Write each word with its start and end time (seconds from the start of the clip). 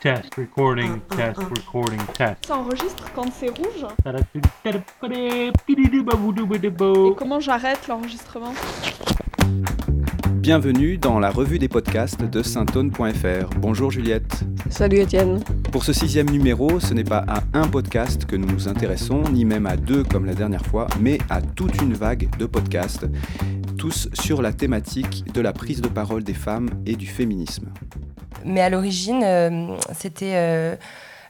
test, 0.00 0.34
recording, 0.36 1.00
test, 1.14 1.38
recording, 1.38 2.00
test. 2.14 2.46
Ça 2.46 2.56
enregistre 2.56 3.04
quand 3.14 3.30
c'est 3.32 3.50
rouge 3.50 3.84
Et 5.12 5.52
comment 7.16 7.40
j'arrête 7.40 7.86
l'enregistrement 7.86 8.54
Bienvenue 10.36 10.96
dans 10.96 11.18
la 11.18 11.30
revue 11.30 11.58
des 11.58 11.68
podcasts 11.68 12.22
de 12.22 12.42
saintone.fr. 12.42 13.50
Bonjour 13.58 13.90
Juliette. 13.90 14.42
Salut 14.70 15.00
Étienne. 15.00 15.40
Pour 15.70 15.84
ce 15.84 15.92
sixième 15.92 16.30
numéro, 16.30 16.80
ce 16.80 16.94
n'est 16.94 17.04
pas 17.04 17.26
à 17.28 17.42
un 17.52 17.68
podcast 17.68 18.24
que 18.24 18.36
nous 18.36 18.46
nous 18.46 18.68
intéressons, 18.68 19.22
ni 19.30 19.44
même 19.44 19.66
à 19.66 19.76
deux 19.76 20.02
comme 20.02 20.24
la 20.24 20.34
dernière 20.34 20.64
fois, 20.64 20.86
mais 20.98 21.18
à 21.28 21.42
toute 21.42 21.76
une 21.82 21.92
vague 21.92 22.34
de 22.38 22.46
podcasts, 22.46 23.06
tous 23.80 24.10
sur 24.12 24.42
la 24.42 24.52
thématique 24.52 25.24
de 25.32 25.40
la 25.40 25.54
prise 25.54 25.80
de 25.80 25.88
parole 25.88 26.22
des 26.22 26.34
femmes 26.34 26.68
et 26.84 26.96
du 26.96 27.06
féminisme. 27.06 27.72
Mais 28.44 28.60
à 28.60 28.68
l'origine, 28.68 29.22
euh, 29.24 29.74
c'était 29.94 30.34
euh, 30.34 30.76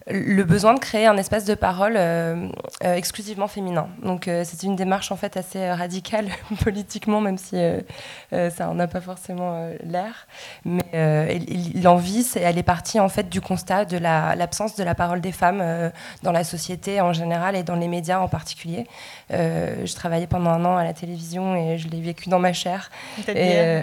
le 0.08 0.42
besoin 0.44 0.74
de 0.74 0.78
créer 0.78 1.06
un 1.06 1.16
espace 1.16 1.44
de 1.44 1.54
parole 1.54 1.94
euh, 1.96 2.48
exclusivement 2.82 3.48
féminin. 3.48 3.88
Donc 4.02 4.28
c'est 4.44 4.62
une 4.62 4.76
démarche 4.76 5.12
en 5.12 5.16
fait 5.16 5.36
assez 5.36 5.70
radicale 5.70 6.28
politiquement, 6.64 7.20
même 7.20 7.38
si 7.38 7.56
ça 8.30 8.66
n'en 8.66 8.78
a 8.78 8.86
pas 8.86 9.00
forcément 9.00 9.70
l'air. 9.84 10.26
Mais 10.64 11.38
l'envie, 11.82 12.26
elle 12.36 12.58
est 12.58 12.62
partie 12.62 12.98
en 13.00 13.08
fait 13.08 13.28
du 13.28 13.40
constat 13.40 13.84
de 13.84 13.98
l'absence 13.98 14.76
de 14.76 14.84
la 14.84 14.94
parole 14.94 15.20
des 15.20 15.32
femmes 15.32 15.62
dans 16.22 16.32
la 16.32 16.44
société 16.44 17.00
en 17.00 17.12
général 17.12 17.56
et 17.56 17.62
dans 17.62 17.76
les 17.76 17.88
médias 17.88 18.20
en 18.20 18.28
particulier. 18.28 18.86
je 19.30 19.94
travaillais 19.94 20.26
pendant 20.26 20.50
un 20.50 20.64
an 20.64 20.76
à 20.76 20.84
la 20.84 20.94
télévision 20.94 21.54
et 21.54 21.78
je 21.78 21.88
l'ai 21.88 22.00
vécu 22.00 22.28
dans 22.28 22.38
ma 22.38 22.52
chair. 22.52 22.90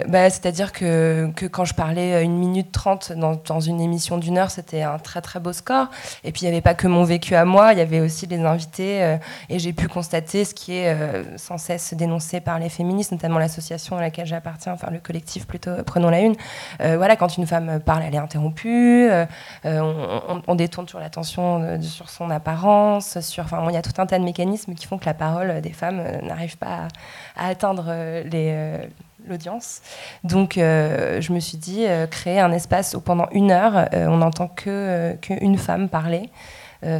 Bah, 0.08 0.30
c'est-à-dire 0.30 0.72
que, 0.72 1.30
que, 1.36 1.46
quand 1.46 1.64
je 1.64 1.74
parlais 1.74 2.22
une 2.24 2.36
minute 2.36 2.72
trente 2.72 3.12
dans, 3.12 3.40
dans 3.46 3.60
une 3.60 3.80
émission 3.80 4.18
d'une 4.18 4.38
heure, 4.38 4.50
c'était 4.50 4.82
un 4.82 4.98
très 4.98 5.20
très 5.20 5.40
beau 5.40 5.52
score. 5.52 5.88
Et 6.24 6.32
puis 6.32 6.42
il 6.42 6.44
n'y 6.46 6.52
avait 6.52 6.62
pas 6.62 6.74
que 6.74 6.86
mon 6.86 7.04
vécu 7.04 7.34
à 7.34 7.44
moi, 7.44 7.72
il 7.72 7.78
y 7.78 7.82
avait 7.82 8.00
aussi 8.00 8.26
les 8.26 8.40
invités. 8.40 9.02
Euh, 9.02 9.16
et 9.48 9.58
j'ai 9.58 9.72
pu 9.72 9.88
constater 9.88 10.44
ce 10.44 10.54
qui 10.54 10.74
est 10.74 10.88
euh, 10.88 11.36
sans 11.36 11.58
cesse 11.58 11.94
dénoncé 11.94 12.40
par 12.40 12.58
les 12.58 12.68
féministes, 12.68 13.12
notamment 13.12 13.38
l'association 13.38 13.96
à 13.96 14.00
laquelle 14.00 14.26
j'appartiens, 14.26 14.72
enfin 14.72 14.88
le 14.90 14.98
collectif 14.98 15.46
plutôt, 15.46 15.70
prenons 15.84 16.10
la 16.10 16.20
une. 16.20 16.34
Euh, 16.80 16.96
voilà, 16.96 17.16
quand 17.16 17.36
une 17.36 17.46
femme 17.46 17.80
parle, 17.80 18.02
elle 18.06 18.14
est 18.14 18.18
interrompue, 18.18 19.08
on, 19.64 20.54
détourne 20.54 20.88
sur 20.88 20.98
l'attention 20.98 21.80
sur 21.82 22.10
son 22.10 22.30
apparence, 22.30 23.20
sur, 23.20 23.44
enfin 23.44 23.64
il 23.68 23.74
y 23.74 23.76
a 23.76 23.82
tout 23.82 23.92
un 24.00 24.06
tas 24.06 24.18
de 24.18 24.24
mécanismes 24.24 24.74
qui 24.74 24.86
font 24.86 24.98
que 24.98 25.06
la 25.06 25.14
parole 25.14 25.60
des 25.60 25.72
femmes 25.72 26.02
n'arrive 26.22 26.58
pas 26.58 26.88
à 27.36 27.48
atteindre 27.48 27.92
les 28.24 28.88
l'audience. 29.26 29.80
Donc, 30.24 30.58
euh, 30.58 31.20
je 31.20 31.32
me 31.32 31.40
suis 31.40 31.58
dit, 31.58 31.84
euh, 31.86 32.06
créer 32.06 32.40
un 32.40 32.52
espace 32.52 32.94
où 32.94 33.00
pendant 33.00 33.28
une 33.32 33.50
heure, 33.50 33.88
euh, 33.92 34.06
on 34.06 34.18
n'entend 34.18 34.48
que 34.48 35.16
qu'une 35.20 35.58
femme 35.58 35.88
parler 35.88 36.30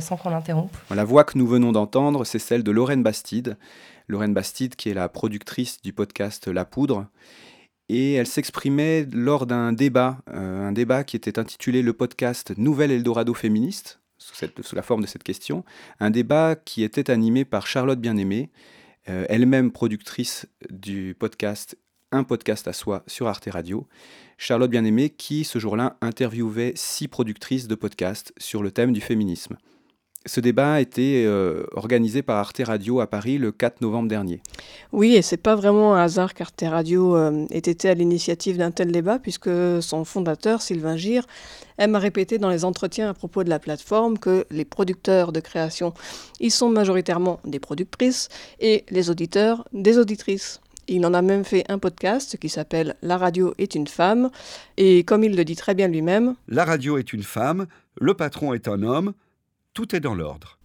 sans 0.00 0.16
qu'on 0.16 0.30
l'interrompe. 0.30 0.76
La 0.92 1.04
voix 1.04 1.22
que 1.22 1.38
nous 1.38 1.46
venons 1.46 1.70
d'entendre, 1.70 2.24
c'est 2.24 2.40
celle 2.40 2.64
de 2.64 2.72
Lorraine 2.72 3.04
Bastide. 3.04 3.56
Lorraine 4.08 4.34
Bastide, 4.34 4.74
qui 4.74 4.88
est 4.88 4.94
la 4.94 5.08
productrice 5.08 5.80
du 5.82 5.92
podcast 5.92 6.48
La 6.48 6.64
Poudre. 6.64 7.06
Et 7.88 8.14
elle 8.14 8.26
s'exprimait 8.26 9.06
lors 9.12 9.46
d'un 9.46 9.72
débat, 9.72 10.16
un 10.26 10.72
débat 10.72 11.04
qui 11.04 11.14
était 11.14 11.38
intitulé 11.38 11.82
le 11.82 11.92
podcast 11.92 12.54
Nouvelle 12.56 12.90
Eldorado 12.90 13.34
féministe, 13.34 14.00
sous, 14.16 14.34
sous, 14.62 14.74
la 14.74 14.82
forme 14.82 15.02
de 15.02 15.06
cette 15.06 15.22
question. 15.22 15.64
Un 16.00 16.10
débat 16.10 16.56
qui 16.56 16.82
était 16.82 17.08
animé 17.08 17.44
par 17.44 17.68
Charlotte 17.68 18.00
Bien-Aimée, 18.00 18.50
elle-même 19.06 19.70
productrice 19.70 20.48
du 20.70 21.14
podcast 21.16 21.78
un 22.12 22.24
podcast 22.24 22.68
à 22.68 22.72
soi 22.72 23.02
sur 23.06 23.28
Arte 23.28 23.48
Radio. 23.50 23.86
Charlotte 24.36 24.70
Bien-Aimée 24.70 25.10
qui, 25.10 25.44
ce 25.44 25.58
jour-là, 25.58 25.96
interviewait 26.00 26.72
six 26.76 27.08
productrices 27.08 27.68
de 27.68 27.74
podcasts 27.74 28.32
sur 28.38 28.62
le 28.62 28.70
thème 28.70 28.92
du 28.92 29.00
féminisme. 29.00 29.56
Ce 30.26 30.40
débat 30.40 30.74
a 30.74 30.80
été 30.80 31.24
euh, 31.24 31.64
organisé 31.72 32.22
par 32.22 32.36
Arte 32.36 32.60
Radio 32.64 33.00
à 33.00 33.06
Paris 33.06 33.38
le 33.38 33.50
4 33.50 33.80
novembre 33.80 34.08
dernier. 34.08 34.42
Oui, 34.92 35.14
et 35.14 35.22
c'est 35.22 35.38
pas 35.38 35.54
vraiment 35.54 35.94
un 35.94 36.02
hasard 36.02 36.34
qu'Arte 36.34 36.62
Radio 36.66 37.16
euh, 37.16 37.46
ait 37.50 37.58
été 37.58 37.88
à 37.88 37.94
l'initiative 37.94 38.58
d'un 38.58 38.70
tel 38.70 38.92
débat, 38.92 39.18
puisque 39.18 39.48
son 39.80 40.04
fondateur, 40.04 40.60
Sylvain 40.60 40.96
Gire, 40.96 41.26
aime 41.78 41.94
à 41.94 41.98
répéter 41.98 42.38
dans 42.38 42.50
les 42.50 42.64
entretiens 42.64 43.08
à 43.08 43.14
propos 43.14 43.42
de 43.42 43.48
la 43.48 43.58
plateforme 43.58 44.18
que 44.18 44.44
les 44.50 44.64
producteurs 44.64 45.32
de 45.32 45.40
création, 45.40 45.94
ils 46.40 46.50
sont 46.50 46.68
majoritairement 46.68 47.40
des 47.44 47.60
productrices 47.60 48.28
et 48.60 48.84
les 48.90 49.10
auditeurs 49.10 49.66
des 49.72 49.98
auditrices. 49.98 50.60
Il 50.90 51.04
en 51.04 51.12
a 51.12 51.20
même 51.20 51.44
fait 51.44 51.64
un 51.68 51.78
podcast 51.78 52.38
qui 52.38 52.48
s'appelle 52.48 52.96
La 53.02 53.18
radio 53.18 53.54
est 53.58 53.74
une 53.74 53.86
femme. 53.86 54.30
Et 54.78 55.04
comme 55.04 55.22
il 55.22 55.36
le 55.36 55.44
dit 55.44 55.54
très 55.54 55.74
bien 55.74 55.86
lui-même, 55.86 56.34
La 56.48 56.64
radio 56.64 56.96
est 56.96 57.12
une 57.12 57.22
femme, 57.22 57.66
le 58.00 58.14
patron 58.14 58.54
est 58.54 58.68
un 58.68 58.82
homme, 58.82 59.12
tout 59.74 59.94
est 59.94 60.00
dans 60.00 60.14
l'ordre. 60.14 60.58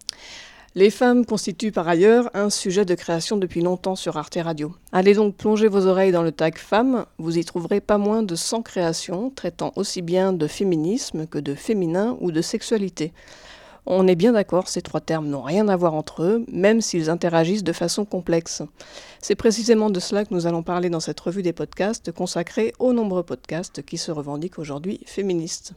Les 0.74 0.90
femmes 0.90 1.26
constituent 1.26 1.72
par 1.72 1.86
ailleurs 1.86 2.30
un 2.32 2.48
sujet 2.48 2.86
de 2.86 2.94
création 2.94 3.36
depuis 3.36 3.60
longtemps 3.60 3.96
sur 3.96 4.16
Arte 4.16 4.38
Radio. 4.42 4.74
Allez 4.92 5.14
donc 5.14 5.36
plonger 5.36 5.68
vos 5.68 5.86
oreilles 5.86 6.10
dans 6.10 6.22
le 6.22 6.32
tag 6.32 6.56
femmes, 6.56 7.04
vous 7.18 7.36
y 7.36 7.44
trouverez 7.44 7.80
pas 7.80 7.98
moins 7.98 8.22
de 8.22 8.34
100 8.34 8.62
créations 8.62 9.30
traitant 9.30 9.72
aussi 9.76 10.00
bien 10.00 10.32
de 10.32 10.46
féminisme 10.46 11.26
que 11.26 11.38
de 11.38 11.54
féminin 11.54 12.16
ou 12.20 12.32
de 12.32 12.40
sexualité. 12.40 13.12
On 13.86 14.06
est 14.06 14.14
bien 14.14 14.32
d'accord, 14.32 14.68
ces 14.68 14.80
trois 14.80 15.00
termes 15.00 15.28
n'ont 15.28 15.42
rien 15.42 15.68
à 15.68 15.76
voir 15.76 15.92
entre 15.92 16.22
eux, 16.22 16.44
même 16.48 16.80
s'ils 16.80 17.10
interagissent 17.10 17.64
de 17.64 17.72
façon 17.72 18.06
complexe. 18.06 18.62
C'est 19.20 19.34
précisément 19.34 19.90
de 19.90 20.00
cela 20.00 20.24
que 20.24 20.32
nous 20.32 20.46
allons 20.46 20.62
parler 20.62 20.88
dans 20.88 21.00
cette 21.00 21.20
revue 21.20 21.42
des 21.42 21.52
podcasts 21.52 22.10
consacrée 22.10 22.72
aux 22.78 22.94
nombreux 22.94 23.24
podcasts 23.24 23.84
qui 23.84 23.98
se 23.98 24.10
revendiquent 24.10 24.58
aujourd'hui 24.58 25.00
féministes. 25.04 25.74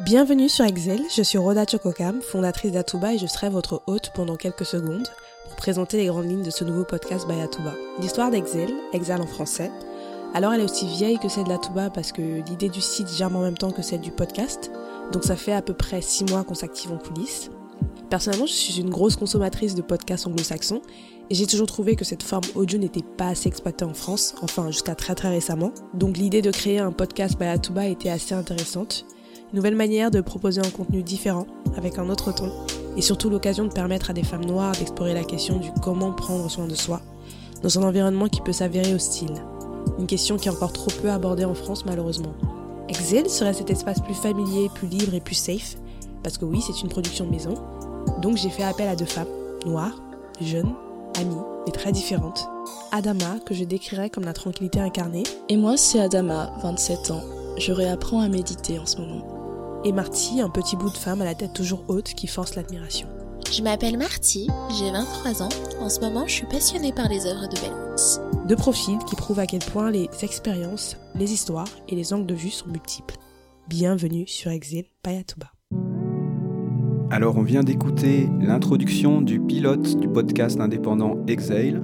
Bienvenue 0.00 0.50
sur 0.50 0.66
Excel, 0.66 1.00
je 1.16 1.22
suis 1.22 1.38
Rhoda 1.38 1.64
Chokokam, 1.64 2.20
fondatrice 2.20 2.72
d'Atuba 2.72 3.14
et 3.14 3.18
je 3.18 3.26
serai 3.26 3.48
votre 3.48 3.82
hôte 3.86 4.10
pendant 4.14 4.36
quelques 4.36 4.66
secondes 4.66 5.08
pour 5.44 5.56
présenter 5.56 5.96
les 5.96 6.06
grandes 6.06 6.28
lignes 6.28 6.42
de 6.42 6.50
ce 6.50 6.64
nouveau 6.64 6.84
podcast 6.84 7.26
by 7.26 7.40
Atuba. 7.40 7.74
L'histoire 8.00 8.30
d'Exel, 8.30 8.70
Exal 8.92 9.22
en 9.22 9.26
français, 9.26 9.70
alors 10.34 10.52
elle 10.52 10.62
est 10.62 10.64
aussi 10.64 10.88
vieille 10.88 11.20
que 11.20 11.28
celle 11.28 11.44
d'Atuba 11.44 11.90
parce 11.90 12.10
que 12.10 12.20
l'idée 12.20 12.68
du 12.68 12.80
site 12.80 13.08
germe 13.08 13.36
en 13.36 13.42
même 13.42 13.56
temps 13.56 13.70
que 13.70 13.82
celle 13.82 14.00
du 14.00 14.10
podcast, 14.10 14.72
donc 15.12 15.24
ça 15.24 15.36
fait 15.36 15.52
à 15.52 15.62
peu 15.62 15.74
près 15.74 16.00
6 16.00 16.24
mois 16.30 16.44
qu'on 16.44 16.54
s'active 16.54 16.92
en 16.92 16.98
coulisses. 16.98 17.50
Personnellement, 18.10 18.46
je 18.46 18.52
suis 18.52 18.80
une 18.80 18.90
grosse 18.90 19.16
consommatrice 19.16 19.74
de 19.74 19.82
podcasts 19.82 20.26
anglo-saxons 20.26 20.82
et 21.30 21.34
j'ai 21.34 21.46
toujours 21.46 21.66
trouvé 21.66 21.96
que 21.96 22.04
cette 22.04 22.22
forme 22.22 22.44
audio 22.54 22.78
n'était 22.78 23.02
pas 23.02 23.28
assez 23.28 23.48
exploitée 23.48 23.84
en 23.84 23.94
France, 23.94 24.34
enfin 24.42 24.70
jusqu'à 24.70 24.94
très 24.94 25.14
très 25.14 25.30
récemment. 25.30 25.72
Donc 25.94 26.18
l'idée 26.18 26.42
de 26.42 26.50
créer 26.50 26.78
un 26.78 26.92
podcast 26.92 27.38
by 27.38 27.46
Atuba 27.46 27.86
était 27.86 28.10
assez 28.10 28.34
intéressante. 28.34 29.06
Une 29.52 29.56
nouvelle 29.56 29.76
manière 29.76 30.10
de 30.10 30.20
proposer 30.20 30.60
un 30.60 30.70
contenu 30.70 31.02
différent, 31.02 31.46
avec 31.76 31.98
un 31.98 32.08
autre 32.08 32.34
ton, 32.34 32.52
et 32.96 33.02
surtout 33.02 33.30
l'occasion 33.30 33.64
de 33.64 33.72
permettre 33.72 34.10
à 34.10 34.12
des 34.12 34.24
femmes 34.24 34.44
noires 34.44 34.72
d'explorer 34.72 35.14
la 35.14 35.24
question 35.24 35.58
du 35.58 35.70
comment 35.82 36.12
prendre 36.12 36.50
soin 36.50 36.66
de 36.66 36.74
soi, 36.74 37.00
dans 37.62 37.78
un 37.78 37.82
environnement 37.82 38.28
qui 38.28 38.40
peut 38.40 38.52
s'avérer 38.52 38.94
hostile. 38.94 39.34
Une 39.98 40.06
question 40.06 40.36
qui 40.36 40.48
est 40.48 40.52
encore 40.52 40.72
trop 40.72 40.90
peu 41.00 41.10
abordée 41.10 41.44
en 41.44 41.54
France 41.54 41.84
malheureusement. 41.86 42.34
Exil 42.88 43.28
serait 43.28 43.54
cet 43.54 43.70
espace 43.70 44.00
plus 44.00 44.14
familier, 44.14 44.68
plus 44.74 44.88
libre 44.88 45.14
et 45.14 45.20
plus 45.20 45.34
safe, 45.34 45.76
parce 46.22 46.38
que 46.38 46.44
oui, 46.44 46.60
c'est 46.60 46.82
une 46.82 46.88
production 46.88 47.26
maison. 47.26 47.54
Donc 48.20 48.36
j'ai 48.36 48.50
fait 48.50 48.62
appel 48.62 48.88
à 48.88 48.96
deux 48.96 49.04
femmes, 49.04 49.28
noires, 49.64 50.02
jeunes, 50.40 50.74
amies, 51.18 51.34
mais 51.66 51.72
très 51.72 51.92
différentes. 51.92 52.48
Adama, 52.92 53.38
que 53.46 53.54
je 53.54 53.64
décrirais 53.64 54.10
comme 54.10 54.24
la 54.24 54.32
tranquillité 54.32 54.80
incarnée. 54.80 55.24
Et 55.48 55.56
moi, 55.56 55.76
c'est 55.76 56.00
Adama, 56.00 56.52
27 56.62 57.10
ans. 57.10 57.22
Je 57.58 57.72
réapprends 57.72 58.20
à 58.20 58.28
méditer 58.28 58.78
en 58.78 58.86
ce 58.86 58.98
moment. 58.98 59.82
Et 59.84 59.92
Marty, 59.92 60.40
un 60.40 60.48
petit 60.48 60.76
bout 60.76 60.90
de 60.90 60.96
femme 60.96 61.22
à 61.22 61.24
la 61.24 61.34
tête 61.34 61.52
toujours 61.52 61.84
haute 61.88 62.14
qui 62.14 62.26
force 62.26 62.54
l'admiration. 62.54 63.06
Je 63.52 63.62
m'appelle 63.62 63.98
Marty, 63.98 64.48
j'ai 64.78 64.90
23 64.90 65.42
ans. 65.42 65.48
En 65.80 65.88
ce 65.88 66.00
moment, 66.00 66.26
je 66.26 66.32
suis 66.32 66.46
passionnée 66.46 66.92
par 66.92 67.08
les 67.08 67.26
œuvres 67.26 67.46
de 67.46 67.60
Belmont. 67.60 68.23
Deux 68.46 68.56
profils 68.56 68.98
qui 68.98 69.16
prouvent 69.16 69.38
à 69.38 69.46
quel 69.46 69.60
point 69.60 69.90
les 69.90 70.06
expériences, 70.20 70.98
les 71.14 71.32
histoires 71.32 71.68
et 71.88 71.94
les 71.94 72.12
angles 72.12 72.26
de 72.26 72.34
vue 72.34 72.50
sont 72.50 72.68
multiples. 72.68 73.14
Bienvenue 73.68 74.26
sur 74.26 74.50
Exil 74.50 74.84
Payatuba. 75.02 75.50
Alors 77.10 77.38
on 77.38 77.42
vient 77.42 77.62
d'écouter 77.62 78.28
l'introduction 78.42 79.22
du 79.22 79.40
pilote 79.40 79.98
du 79.98 80.08
podcast 80.08 80.60
indépendant 80.60 81.24
Exile. 81.26 81.82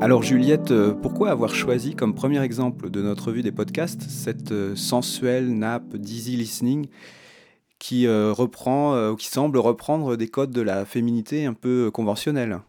Alors 0.00 0.22
Juliette, 0.22 0.70
euh, 0.70 0.94
pourquoi 0.94 1.30
avoir 1.30 1.52
choisi 1.52 1.96
comme 1.96 2.14
premier 2.14 2.40
exemple 2.44 2.88
de 2.88 3.02
notre 3.02 3.26
revue 3.26 3.42
des 3.42 3.50
podcasts 3.50 4.02
cette 4.02 4.52
euh, 4.52 4.76
sensuelle 4.76 5.52
nappe 5.52 5.96
d'easy 5.96 6.36
listening 6.36 6.86
qui 7.80 8.06
euh, 8.06 8.32
reprend, 8.32 9.10
ou 9.10 9.16
qui 9.16 9.26
semble 9.26 9.58
reprendre 9.58 10.14
des 10.14 10.28
codes 10.28 10.52
de 10.52 10.60
la 10.60 10.84
féminité 10.84 11.44
un 11.44 11.54
peu 11.54 11.90
conventionnels 11.90 12.60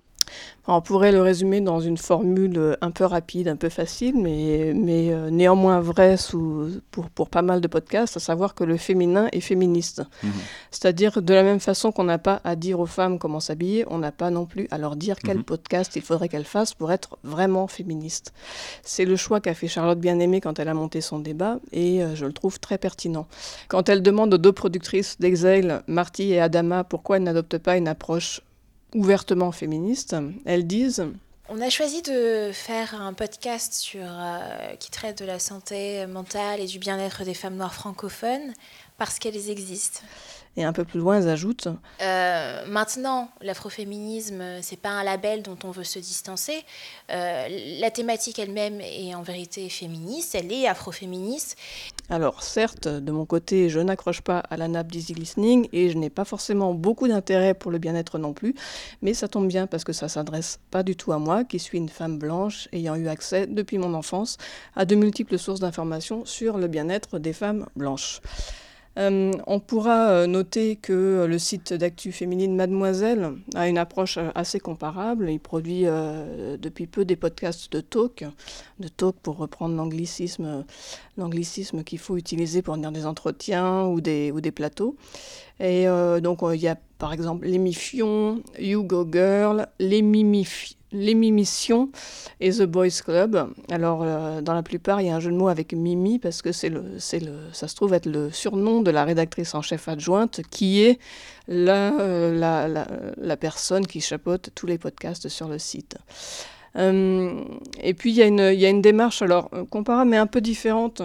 On 0.65 0.79
pourrait 0.79 1.11
le 1.11 1.21
résumer 1.21 1.59
dans 1.59 1.81
une 1.81 1.97
formule 1.97 2.57
euh, 2.57 2.75
un 2.81 2.91
peu 2.91 3.03
rapide, 3.03 3.49
un 3.49 3.57
peu 3.57 3.67
facile, 3.67 4.15
mais, 4.17 4.71
mais 4.73 5.11
euh, 5.11 5.29
néanmoins 5.29 5.81
vraie 5.81 6.15
sous, 6.15 6.69
pour, 6.89 7.09
pour 7.09 7.29
pas 7.29 7.41
mal 7.41 7.59
de 7.59 7.67
podcasts, 7.67 8.15
à 8.15 8.21
savoir 8.21 8.55
que 8.55 8.63
le 8.63 8.77
féminin 8.77 9.27
est 9.33 9.41
féministe. 9.41 10.03
Mhm. 10.23 10.31
C'est-à-dire 10.71 11.21
de 11.21 11.33
la 11.33 11.43
même 11.43 11.59
façon 11.59 11.91
qu'on 11.91 12.05
n'a 12.05 12.17
pas 12.17 12.39
à 12.45 12.55
dire 12.55 12.79
aux 12.79 12.85
femmes 12.85 13.19
comment 13.19 13.41
s'habiller, 13.41 13.83
on 13.89 13.97
n'a 13.97 14.13
pas 14.13 14.29
non 14.29 14.45
plus 14.45 14.67
à 14.71 14.77
leur 14.77 14.95
dire 14.95 15.17
quel 15.19 15.37
Mhm. 15.37 15.43
podcast 15.43 15.97
il 15.97 16.01
faudrait 16.01 16.29
qu'elles 16.29 16.45
fassent 16.45 16.73
pour 16.73 16.93
être 16.93 17.17
vraiment 17.23 17.67
féministe. 17.67 18.31
C'est 18.83 19.03
le 19.05 19.17
choix 19.17 19.41
qu'a 19.41 19.53
fait 19.53 19.67
Charlotte 19.67 19.99
Bien-Aimée 19.99 20.39
quand 20.39 20.59
elle 20.59 20.69
a 20.69 20.73
monté 20.73 21.01
son 21.01 21.19
débat 21.19 21.59
et 21.73 22.01
euh, 22.01 22.15
je 22.15 22.25
le 22.25 22.31
trouve 22.31 22.61
très 22.61 22.77
pertinent. 22.77 23.27
Quand 23.67 23.89
elle 23.89 24.01
demande 24.01 24.33
aux 24.33 24.37
deux 24.37 24.53
productrices 24.53 25.17
d'Exile, 25.19 25.81
Marty 25.87 26.31
et 26.31 26.39
Adama, 26.39 26.85
pourquoi 26.85 27.17
elles 27.17 27.23
n'adoptent 27.23 27.57
pas 27.57 27.75
une 27.75 27.89
approche 27.89 28.39
ouvertement 28.95 29.51
féministe, 29.51 30.15
elles 30.45 30.67
disent 30.67 31.05
On 31.49 31.61
a 31.61 31.69
choisi 31.69 32.01
de 32.01 32.51
faire 32.53 32.99
un 32.99 33.13
podcast 33.13 33.87
euh, 33.95 34.75
qui 34.79 34.91
traite 34.91 35.19
de 35.19 35.25
la 35.25 35.39
santé 35.39 36.05
mentale 36.05 36.59
et 36.59 36.67
du 36.67 36.79
bien-être 36.79 37.23
des 37.23 37.33
femmes 37.33 37.55
noires 37.55 37.73
francophones 37.73 38.53
parce 38.97 39.19
qu'elles 39.19 39.49
existent. 39.49 40.01
Et 40.55 40.63
un 40.63 40.73
peu 40.73 40.85
plus 40.85 40.99
loin, 40.99 41.17
elles 41.17 41.29
ajoutent 41.29 41.67
Euh, 42.01 42.65
maintenant, 42.67 43.29
l'afroféminisme, 43.41 44.41
euh, 44.41 44.59
c'est 44.61 44.79
pas 44.79 44.89
un 44.89 45.03
label 45.03 45.41
dont 45.41 45.57
on 45.63 45.71
veut 45.71 45.83
se 45.83 45.97
distancer. 45.97 46.63
Euh, 47.11 47.47
la 47.79 47.89
thématique 47.89 48.37
elle-même 48.37 48.79
est 48.79 49.15
en 49.15 49.23
vérité 49.23 49.67
féministe, 49.69 50.35
elle 50.35 50.51
est 50.51 50.67
afroféministe. 50.67 51.57
Alors 52.09 52.43
certes, 52.43 52.87
de 52.87 53.11
mon 53.11 53.25
côté, 53.25 53.69
je 53.69 53.79
n'accroche 53.79 54.21
pas 54.21 54.39
à 54.39 54.57
la 54.57 54.67
nappe 54.67 54.91
d'Easy 54.91 55.15
Listening 55.15 55.69
et 55.73 55.89
je 55.89 55.97
n'ai 55.97 56.11
pas 56.11 56.25
forcément 56.25 56.73
beaucoup 56.73 57.07
d'intérêt 57.07 57.55
pour 57.55 57.71
le 57.71 57.79
bien-être 57.79 58.19
non 58.19 58.33
plus, 58.33 58.53
mais 59.01 59.15
ça 59.15 59.27
tombe 59.27 59.47
bien 59.47 59.65
parce 59.65 59.83
que 59.83 59.93
ça 59.93 60.07
s'adresse 60.07 60.59
pas 60.69 60.83
du 60.83 60.95
tout 60.95 61.13
à 61.13 61.17
moi, 61.17 61.45
qui 61.45 61.57
suis 61.57 61.79
une 61.79 61.89
femme 61.89 62.19
blanche 62.19 62.67
ayant 62.73 62.95
eu 62.95 63.07
accès 63.07 63.47
depuis 63.47 63.79
mon 63.79 63.95
enfance 63.95 64.37
à 64.75 64.85
de 64.85 64.93
multiples 64.95 65.39
sources 65.39 65.61
d'informations 65.61 66.25
sur 66.25 66.57
le 66.57 66.67
bien-être 66.67 67.17
des 67.17 67.33
femmes 67.33 67.65
blanches. 67.75 68.21
Euh, 68.99 69.31
on 69.47 69.59
pourra 69.59 70.09
euh, 70.09 70.27
noter 70.27 70.75
que 70.75 71.25
le 71.27 71.39
site 71.39 71.73
d'actu 71.73 72.11
féminine 72.11 72.55
Mademoiselle 72.55 73.33
a 73.55 73.67
une 73.67 73.79
approche 73.79 74.17
euh, 74.17 74.29
assez 74.35 74.59
comparable. 74.59 75.31
Il 75.31 75.39
produit 75.39 75.85
depuis 76.59 76.87
peu 76.87 77.05
des 77.05 77.15
podcasts 77.15 77.71
de 77.71 77.81
talk, 77.81 78.25
de 78.79 78.87
talk 78.87 79.15
pour 79.21 79.37
reprendre 79.37 79.75
l'anglicisme, 79.75 80.65
l'anglicisme 81.17 81.83
qu'il 81.83 81.99
faut 81.99 82.17
utiliser 82.17 82.61
pour 82.61 82.77
dire 82.77 82.91
des 82.91 83.05
entretiens 83.05 83.85
ou 83.85 84.01
des, 84.01 84.31
ou 84.31 84.41
des 84.41 84.51
plateaux. 84.51 84.95
Et 85.59 85.85
donc 86.21 86.39
il 86.53 86.59
y 86.59 86.67
a 86.67 86.77
par 86.97 87.13
exemple 87.13 87.45
l'émission 87.45 88.41
You 88.59 88.83
Go 88.83 89.07
Girl, 89.11 89.67
l'émimif- 90.93 91.13
l'émimmission 91.13 91.89
et 92.39 92.51
The 92.51 92.63
Boys 92.63 93.01
Club. 93.03 93.49
Alors 93.71 94.01
euh, 94.03 94.41
dans 94.41 94.53
la 94.53 94.63
plupart 94.63 95.01
il 95.01 95.07
y 95.07 95.09
a 95.09 95.15
un 95.15 95.19
jeu 95.19 95.31
de 95.31 95.35
mots 95.37 95.47
avec 95.47 95.73
Mimi 95.73 96.19
parce 96.19 96.41
que 96.41 96.51
c'est 96.51 96.69
le, 96.69 96.83
c'est 96.99 97.19
le, 97.19 97.33
ça 97.51 97.67
se 97.67 97.75
trouve 97.75 97.93
être 97.93 98.05
le 98.05 98.31
surnom 98.31 98.81
de 98.81 98.91
la 98.91 99.03
rédactrice 99.03 99.55
en 99.55 99.61
chef 99.61 99.87
adjointe 99.87 100.41
qui 100.49 100.83
est 100.83 100.99
la, 101.47 101.99
euh, 101.99 102.33
la, 102.37 102.67
la, 103.17 103.37
personne 103.37 103.85
qui 103.87 103.99
chapeaute 104.01 104.49
tous 104.55 104.67
les 104.67 104.77
podcasts 104.77 105.27
sur 105.29 105.47
le 105.47 105.59
site. 105.59 105.97
Euh, 106.75 107.33
et 107.81 107.93
puis 107.93 108.11
il 108.11 108.15
y, 108.15 108.21
a 108.23 108.25
une- 108.25 108.53
y 108.59 108.65
a 108.65 108.69
une 108.69 108.81
démarche 108.81 109.21
alors 109.21 109.49
comparable 109.69 110.09
mais 110.09 110.17
un 110.17 110.27
peu 110.27 110.41
différente 110.41 111.01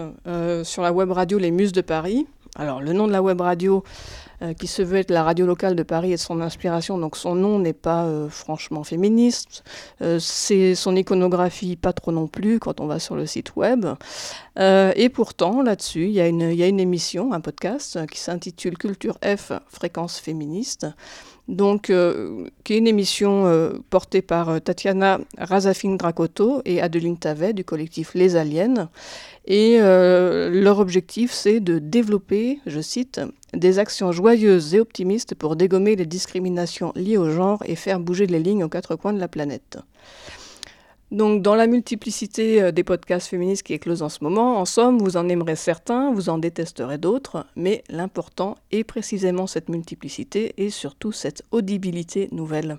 sur 0.63 0.81
la 0.81 0.91
web 0.93 1.11
radio 1.11 1.37
Les 1.37 1.51
Muses 1.51 1.71
de 1.73 1.81
Paris. 1.81 2.25
Alors 2.55 2.81
le 2.81 2.93
nom 2.93 3.05
de 3.07 3.11
la 3.11 3.21
web 3.21 3.39
radio 3.41 3.83
euh, 4.41 4.53
qui 4.53 4.67
se 4.67 4.81
veut 4.81 4.97
être 4.97 5.11
la 5.11 5.23
radio 5.23 5.45
locale 5.45 5.75
de 5.75 5.83
Paris 5.83 6.11
et 6.11 6.15
de 6.15 6.19
son 6.19 6.41
inspiration, 6.41 6.97
donc 6.97 7.15
son 7.17 7.35
nom 7.35 7.59
n'est 7.59 7.73
pas 7.73 8.05
euh, 8.05 8.29
franchement 8.29 8.83
féministe, 8.83 9.63
Euh, 10.01 10.17
c'est 10.19 10.75
son 10.75 10.95
iconographie 10.95 11.75
pas 11.75 11.93
trop 11.93 12.11
non 12.11 12.27
plus 12.27 12.59
quand 12.59 12.79
on 12.79 12.87
va 12.87 12.99
sur 12.99 13.15
le 13.15 13.25
site 13.25 13.55
web. 13.55 13.85
Et 14.95 15.09
pourtant 15.09 15.61
là-dessus 15.61 16.05
il 16.05 16.11
y, 16.11 16.19
a 16.21 16.27
une- 16.27 16.79
émission, 16.79 17.31
un 17.33 17.39
podcast 17.39 18.05
qui 18.07 18.19
s'intitule 18.19 18.77
Culture 18.77 19.17
F, 19.23 19.51
fréquence 19.67 20.19
féministe 20.19 20.85
donc, 21.49 21.89
euh, 21.89 22.45
qui 22.63 22.73
est 22.73 22.77
une 22.77 22.87
émission 22.87 23.47
euh, 23.47 23.71
portée 23.89 24.21
par 24.21 24.49
euh, 24.49 24.59
Tatiana 24.59 25.19
Razafin-Dracoto 25.39 26.61
et 26.63 26.79
Adeline 26.79 27.17
Tavet 27.17 27.53
du 27.53 27.63
collectif 27.63 28.11
Les 28.13 28.35
Aliens. 28.35 28.89
Et 29.47 29.79
leur 29.79 30.77
objectif, 30.77 31.31
c'est 31.31 31.59
de 31.59 31.79
développer, 31.79 32.59
je 32.67 32.79
cite, 32.81 33.19
des 33.53 33.79
actions 33.79 34.11
joyeuses 34.11 34.75
et 34.75 34.79
optimistes 34.79 35.33
pour 35.33 35.55
dégommer 35.55 35.95
les 35.95 36.05
discriminations 36.05 36.91
liées 36.95 37.17
au 37.17 37.31
genre 37.31 37.63
et 37.65 37.75
faire 37.75 37.99
bouger 37.99 38.27
les 38.27 38.37
lignes 38.37 38.63
aux 38.63 38.69
quatre 38.69 38.95
coins 38.95 39.13
de 39.13 39.19
la 39.19 39.27
planète. 39.27 39.79
Donc, 41.11 41.41
dans 41.41 41.55
la 41.55 41.65
multiplicité 41.65 42.61
euh, 42.61 42.71
des 42.71 42.83
podcasts 42.83 43.27
féministes 43.27 43.63
qui 43.63 43.73
éclosent 43.73 44.03
en 44.03 44.09
ce 44.09 44.23
moment, 44.23 44.59
en 44.59 44.65
somme, 44.65 44.99
vous 44.99 45.17
en 45.17 45.27
aimerez 45.27 45.55
certains, 45.55 46.13
vous 46.13 46.29
en 46.29 46.37
détesterez 46.37 46.99
d'autres, 46.99 47.47
mais 47.55 47.83
l'important 47.89 48.55
est 48.71 48.83
précisément 48.83 49.47
cette 49.47 49.69
multiplicité 49.69 50.53
et 50.57 50.69
surtout 50.69 51.11
cette 51.11 51.43
audibilité 51.51 52.29
nouvelle. 52.31 52.77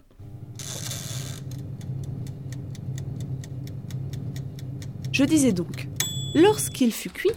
Je 5.12 5.25
disais 5.25 5.53
donc, 5.53 5.88
lorsqu'il 6.35 6.93
fut 6.93 7.11
cuit, 7.11 7.33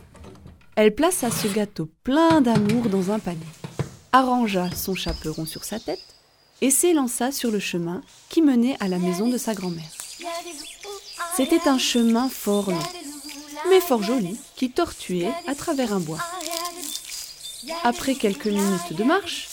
elle 0.76 0.94
plaça 0.94 1.32
ce 1.32 1.48
gâteau 1.48 1.90
plein 2.04 2.40
d'amour 2.40 2.90
dans 2.90 3.12
un 3.12 3.20
panier, 3.20 3.40
arrangea 4.12 4.70
son 4.72 4.94
chaperon 4.94 5.46
sur 5.46 5.64
sa 5.64 5.80
tête 5.80 6.00
et 6.62 6.70
s'élança 6.70 7.32
sur 7.32 7.50
le 7.50 7.60
chemin 7.60 8.02
qui 8.30 8.44
menait 8.44 8.78
à 8.80 8.88
la 8.88 9.00
maison 9.00 9.28
de 9.28 9.38
sa 9.38 9.56
grand-mère. 9.56 10.03
C'était 11.36 11.68
un 11.68 11.78
chemin 11.78 12.30
fort 12.30 12.72
long, 12.72 12.84
mais 13.70 13.80
fort 13.82 14.04
joli, 14.04 14.40
qui 14.56 14.72
tortuait 14.72 15.34
à 15.48 15.56
travers 15.56 15.94
un 15.94 16.00
bois. 16.00 16.20
Après 17.84 18.16
quelques 18.16 18.48
minutes 18.48 18.94
de 18.94 19.04
marche, 19.04 19.48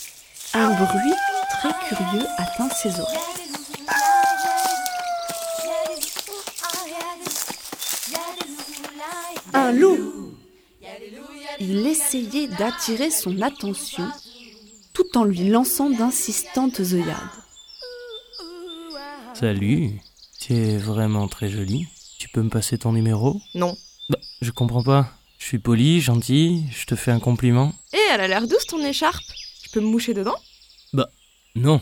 un 0.54 0.70
bruit 0.70 1.14
très 1.50 1.72
curieux 1.88 2.26
atteint 2.38 2.68
ses 2.70 3.00
oreilles. 3.00 3.18
Un 9.52 9.72
loup 9.72 10.34
Il 11.58 11.86
essayait 11.86 12.48
d'attirer 12.48 13.10
son 13.10 13.40
attention 13.42 14.08
tout 14.92 15.16
en 15.16 15.24
lui 15.24 15.48
lançant 15.48 15.90
d'insistantes 15.90 16.80
œillades. 16.80 17.16
Salut, 19.34 20.00
tu 20.40 20.54
es 20.54 20.76
vraiment 20.78 21.28
très 21.28 21.50
jolie. 21.50 21.86
Tu 22.18 22.28
peux 22.28 22.42
me 22.42 22.50
passer 22.50 22.78
ton 22.78 22.92
numéro? 22.92 23.40
Non. 23.54 23.76
Bah, 24.08 24.18
je 24.40 24.50
comprends 24.50 24.82
pas. 24.82 25.12
Je 25.38 25.46
suis 25.46 25.58
poli, 25.58 26.00
gentil, 26.00 26.64
je 26.70 26.86
te 26.86 26.96
fais 26.96 27.10
un 27.10 27.20
compliment. 27.20 27.72
Eh, 27.92 27.98
elle 28.12 28.20
a 28.20 28.28
l'air 28.28 28.46
douce 28.46 28.66
ton 28.66 28.84
écharpe. 28.84 29.22
Je 29.62 29.70
peux 29.70 29.80
me 29.80 29.86
moucher 29.86 30.14
dedans? 30.14 30.36
Bah, 30.92 31.10
non. 31.54 31.80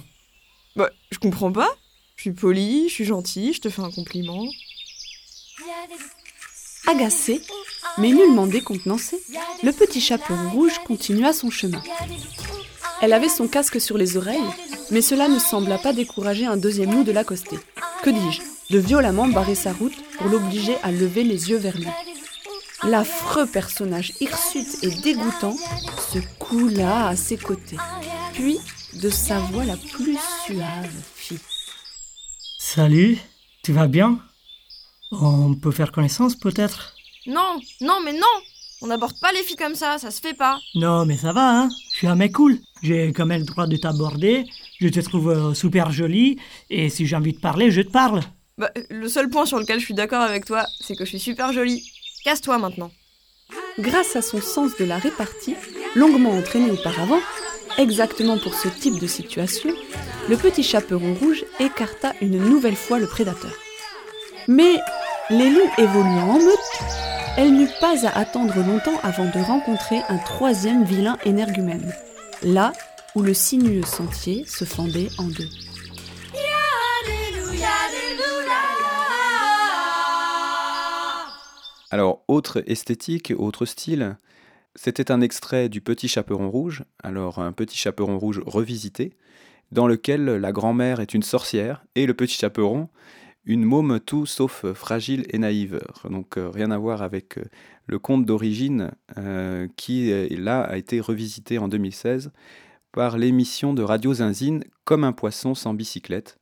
Bah, 0.76 0.90
je 1.10 1.18
comprends 1.18 1.52
pas. 1.52 1.70
Je 2.16 2.22
suis 2.22 2.32
polie, 2.32 2.88
je 2.88 2.94
suis 2.94 3.04
gentille, 3.04 3.52
je 3.52 3.60
te 3.60 3.70
fais 3.70 3.82
un 3.82 3.90
compliment. 3.90 4.44
Agacé, 6.86 7.42
mais 7.98 8.08
nullement 8.08 8.46
décontenancé, 8.46 9.20
le 9.62 9.72
petit 9.72 10.00
chaperon 10.00 10.50
rouge 10.50 10.78
continua 10.86 11.32
son 11.32 11.50
chemin. 11.50 11.82
Elle 13.02 13.12
avait 13.12 13.28
son 13.28 13.46
casque 13.46 13.80
sur 13.80 13.98
les 13.98 14.16
oreilles, 14.16 14.40
mais 14.90 15.02
cela 15.02 15.28
ne 15.28 15.38
sembla 15.38 15.78
pas 15.78 15.92
décourager 15.92 16.46
un 16.46 16.56
deuxième 16.56 16.92
loup 16.92 17.04
de 17.04 17.12
l'accoster. 17.12 17.58
Que 18.02 18.10
dis-je? 18.10 18.40
De 18.70 18.78
violemment 18.78 19.28
barrer 19.28 19.54
sa 19.54 19.72
route 19.72 19.96
pour 20.18 20.28
l'obliger 20.28 20.76
à 20.82 20.92
lever 20.92 21.24
les 21.24 21.48
yeux 21.48 21.56
vers 21.56 21.76
lui. 21.78 21.88
L'affreux 22.82 23.46
personnage 23.46 24.12
hirsute 24.20 24.84
et 24.84 24.90
dégoûtant 24.90 25.56
se 26.12 26.18
coula 26.38 27.08
à 27.08 27.16
ses 27.16 27.38
côtés, 27.38 27.78
puis, 28.34 28.58
de 28.94 29.08
sa 29.08 29.38
voix 29.38 29.64
la 29.64 29.76
plus 29.76 30.18
suave, 30.44 31.02
fit 31.14 31.38
Salut, 32.58 33.18
tu 33.64 33.72
vas 33.72 33.88
bien? 33.88 34.20
On 35.12 35.54
peut 35.54 35.70
faire 35.70 35.90
connaissance 35.90 36.36
peut-être? 36.36 36.94
Non, 37.26 37.60
non, 37.80 38.00
mais 38.04 38.12
non 38.12 38.26
On 38.82 38.86
n'aborde 38.86 39.18
pas 39.20 39.32
les 39.32 39.42
filles 39.42 39.56
comme 39.56 39.74
ça, 39.74 39.98
ça 39.98 40.10
se 40.10 40.20
fait 40.20 40.34
pas. 40.34 40.58
Non, 40.74 41.06
mais 41.06 41.16
ça 41.16 41.32
va, 41.32 41.62
hein? 41.62 41.68
Je 41.92 41.96
suis 41.96 42.06
un 42.06 42.16
mec 42.16 42.32
cool. 42.32 42.58
J'ai 42.82 43.14
quand 43.14 43.26
même 43.26 43.40
le 43.40 43.46
droit 43.46 43.66
de 43.66 43.76
t'aborder. 43.76 44.44
Je 44.78 44.88
te 44.88 45.00
trouve 45.00 45.30
euh, 45.30 45.54
super 45.54 45.90
jolie. 45.90 46.38
Et 46.70 46.90
si 46.90 47.06
j'ai 47.06 47.16
envie 47.16 47.32
de 47.32 47.40
parler, 47.40 47.70
je 47.70 47.80
te 47.80 47.90
parle. 47.90 48.20
Bah, 48.58 48.72
le 48.90 49.08
seul 49.08 49.30
point 49.30 49.46
sur 49.46 49.58
lequel 49.60 49.78
je 49.78 49.84
suis 49.84 49.94
d'accord 49.94 50.20
avec 50.20 50.44
toi, 50.44 50.66
c'est 50.80 50.96
que 50.96 51.04
je 51.04 51.10
suis 51.10 51.20
super 51.20 51.52
jolie. 51.52 51.92
Casse-toi 52.24 52.58
maintenant. 52.58 52.90
Grâce 53.78 54.16
à 54.16 54.22
son 54.22 54.40
sens 54.40 54.76
de 54.76 54.84
la 54.84 54.98
répartie, 54.98 55.54
longuement 55.94 56.32
entraîné 56.32 56.68
auparavant, 56.72 57.20
exactement 57.78 58.36
pour 58.36 58.54
ce 58.54 58.66
type 58.68 58.98
de 58.98 59.06
situation, 59.06 59.70
le 60.28 60.36
petit 60.36 60.64
chaperon 60.64 61.14
rouge 61.14 61.44
écarta 61.60 62.12
une 62.20 62.38
nouvelle 62.38 62.74
fois 62.74 62.98
le 62.98 63.06
prédateur. 63.06 63.52
Mais 64.48 64.74
les 65.30 65.50
loups 65.50 65.70
évoluant 65.78 66.30
en 66.30 66.38
meute, 66.40 66.58
elle 67.36 67.54
n'eut 67.54 67.70
pas 67.80 68.04
à 68.06 68.18
attendre 68.18 68.56
longtemps 68.56 68.98
avant 69.04 69.26
de 69.26 69.38
rencontrer 69.38 70.00
un 70.08 70.18
troisième 70.18 70.82
vilain 70.82 71.16
énergumène, 71.24 71.94
là 72.42 72.72
où 73.14 73.22
le 73.22 73.34
sinueux 73.34 73.86
sentier 73.86 74.44
se 74.46 74.64
fendait 74.64 75.10
en 75.18 75.28
deux. 75.28 75.48
Alors, 81.90 82.24
autre 82.28 82.62
esthétique, 82.66 83.32
autre 83.36 83.64
style, 83.64 84.16
c'était 84.74 85.10
un 85.10 85.20
extrait 85.20 85.68
du 85.68 85.80
Petit 85.80 86.08
Chaperon 86.08 86.50
Rouge, 86.50 86.84
alors 87.02 87.38
un 87.38 87.52
Petit 87.52 87.78
Chaperon 87.78 88.18
Rouge 88.18 88.40
revisité, 88.44 89.14
dans 89.72 89.86
lequel 89.86 90.24
la 90.24 90.52
grand-mère 90.52 91.00
est 91.00 91.14
une 91.14 91.22
sorcière 91.22 91.84
et 91.94 92.06
le 92.06 92.14
Petit 92.14 92.36
Chaperon 92.36 92.88
une 93.48 93.64
môme 93.64 93.98
tout 93.98 94.26
sauf 94.26 94.70
fragile 94.74 95.24
et 95.30 95.38
naïve. 95.38 95.80
Donc 96.08 96.36
euh, 96.36 96.50
rien 96.50 96.70
à 96.70 96.78
voir 96.78 97.02
avec 97.02 97.38
euh, 97.38 97.44
le 97.86 97.98
conte 97.98 98.26
d'origine 98.26 98.92
euh, 99.16 99.66
qui 99.76 100.12
là 100.36 100.60
a 100.60 100.76
été 100.76 101.00
revisité 101.00 101.58
en 101.58 101.66
2016 101.66 102.30
par 102.92 103.16
l'émission 103.16 103.72
de 103.72 103.82
Radio 103.82 104.12
Zinzine 104.12 104.64
Comme 104.84 105.02
un 105.02 105.12
poisson 105.12 105.54
sans 105.54 105.72
bicyclette. 105.72 106.38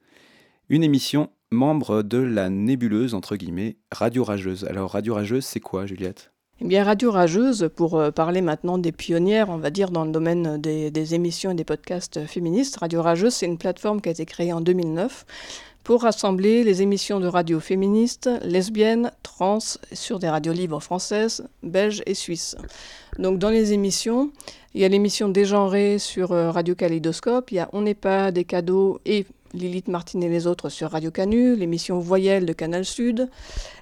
Une 0.68 0.82
émission 0.82 1.30
membre 1.50 2.02
de 2.02 2.18
la 2.18 2.50
nébuleuse, 2.50 3.14
entre 3.14 3.36
guillemets, 3.36 3.76
Radio 3.92 4.24
Rageuse. 4.24 4.64
Alors 4.64 4.92
Radio 4.92 5.14
Rageuse, 5.14 5.44
c'est 5.44 5.60
quoi 5.60 5.86
Juliette? 5.86 6.32
Eh 6.60 6.64
bien, 6.64 6.84
Radio 6.84 7.10
Rageuse, 7.10 7.68
pour 7.76 8.02
parler 8.14 8.40
maintenant 8.40 8.78
des 8.78 8.92
pionnières, 8.92 9.50
on 9.50 9.58
va 9.58 9.70
dire, 9.70 9.90
dans 9.90 10.06
le 10.06 10.10
domaine 10.10 10.58
des, 10.58 10.90
des 10.90 11.14
émissions 11.14 11.50
et 11.50 11.54
des 11.54 11.64
podcasts 11.64 12.24
féministes, 12.26 12.78
Radio 12.78 13.02
Rageuse, 13.02 13.34
c'est 13.34 13.46
une 13.46 13.58
plateforme 13.58 14.00
qui 14.00 14.08
a 14.08 14.12
été 14.12 14.24
créée 14.24 14.54
en 14.54 14.62
2009 14.62 15.26
pour 15.86 16.02
rassembler 16.02 16.64
les 16.64 16.82
émissions 16.82 17.20
de 17.20 17.28
radio 17.28 17.60
féministes, 17.60 18.28
lesbiennes, 18.42 19.12
trans, 19.22 19.60
sur 19.92 20.18
des 20.18 20.28
radios 20.28 20.52
libres 20.52 20.80
françaises, 20.80 21.46
belges 21.62 22.02
et 22.06 22.14
suisses. 22.14 22.56
Donc 23.20 23.38
dans 23.38 23.50
les 23.50 23.72
émissions, 23.72 24.32
il 24.74 24.80
y 24.80 24.84
a 24.84 24.88
l'émission 24.88 25.28
Dégenrée 25.28 26.00
sur 26.00 26.32
euh, 26.32 26.50
Radio 26.50 26.74
Kaléidoscope, 26.74 27.52
il 27.52 27.54
y 27.54 27.60
a 27.60 27.68
On 27.72 27.82
n'est 27.82 27.94
pas 27.94 28.32
des 28.32 28.42
cadeaux 28.42 28.98
et 29.06 29.26
Lilith 29.54 29.88
Martin 29.88 30.20
et 30.20 30.28
les 30.28 30.46
autres 30.46 30.68
sur 30.68 30.90
Radio 30.90 31.10
Canu, 31.10 31.56
l'émission 31.56 31.98
Voyelle 31.98 32.46
de 32.46 32.52
Canal 32.52 32.84
Sud, 32.84 33.28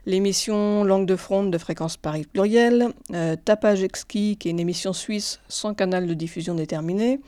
l'émission 0.06 0.84
Langue 0.84 1.06
de 1.06 1.16
Fronde 1.16 1.50
de 1.50 1.58
Fréquence 1.58 1.96
Paris 1.96 2.26
Pluriel, 2.30 2.88
euh, 3.12 3.36
Tapage 3.44 3.82
Exquis 3.82 4.36
qui 4.36 4.48
est 4.48 4.50
une 4.50 4.60
émission 4.60 4.92
suisse 4.92 5.40
sans 5.48 5.74
canal 5.74 6.06
de 6.06 6.14
diffusion 6.14 6.54
déterminé, 6.54 7.20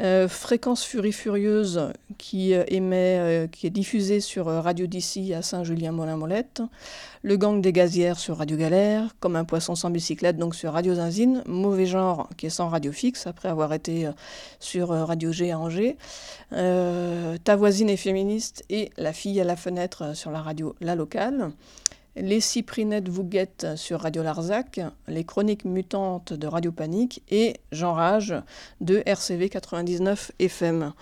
euh, 0.00 0.28
Fréquence 0.28 0.84
Furie 0.84 1.12
Furieuse 1.12 1.92
qui 2.18 2.52
euh, 2.52 2.64
émet, 2.66 3.18
euh, 3.18 3.46
qui 3.46 3.68
est 3.68 3.70
diffusée 3.70 4.18
sur 4.18 4.46
Radio 4.46 4.86
d'ici 4.86 5.32
à 5.32 5.40
Saint-Julien-Molin-Molette, 5.40 6.62
Le 7.22 7.36
Gang 7.36 7.60
des 7.60 7.72
Gazières 7.72 8.18
sur 8.18 8.38
Radio 8.38 8.56
Galère, 8.56 9.14
Comme 9.20 9.36
un 9.36 9.44
poisson 9.44 9.76
sans 9.76 9.90
bicyclette 9.90 10.36
donc 10.36 10.56
sur 10.56 10.72
Radio 10.72 10.96
Zinzine, 10.96 11.44
Mauvais 11.46 11.86
Genre 11.86 12.28
qui 12.36 12.46
est 12.46 12.50
sans 12.50 12.68
radio 12.68 12.90
fixe 12.90 13.28
après 13.28 13.48
avoir 13.48 13.72
été 13.72 14.08
sur 14.58 14.88
Radio 14.88 15.30
G 15.30 15.52
à 15.52 15.58
Angers, 15.60 15.96
Ta 16.50 17.56
voisine 17.56 17.88
est 17.88 17.96
féministe 17.96 18.64
et 18.70 18.90
La 18.96 19.12
fille 19.12 19.40
à 19.40 19.44
la 19.44 19.56
fenêtre 19.56 20.16
sur 20.16 20.32
la 20.32 20.42
radio 20.42 20.74
La 20.80 20.96
Locale 20.96 21.52
les 22.16 22.40
cyprinettes 22.40 23.08
Vouguettes 23.08 23.66
sur 23.76 24.00
Radio 24.00 24.22
Larzac, 24.22 24.80
les 25.08 25.24
chroniques 25.24 25.64
mutantes 25.64 26.32
de 26.32 26.46
Radio 26.46 26.72
Panique 26.72 27.22
et 27.30 27.54
Jean 27.72 27.92
Rage 27.92 28.34
de 28.80 29.02
RCV 29.06 29.48
99 29.48 30.32
FM. 30.38 30.92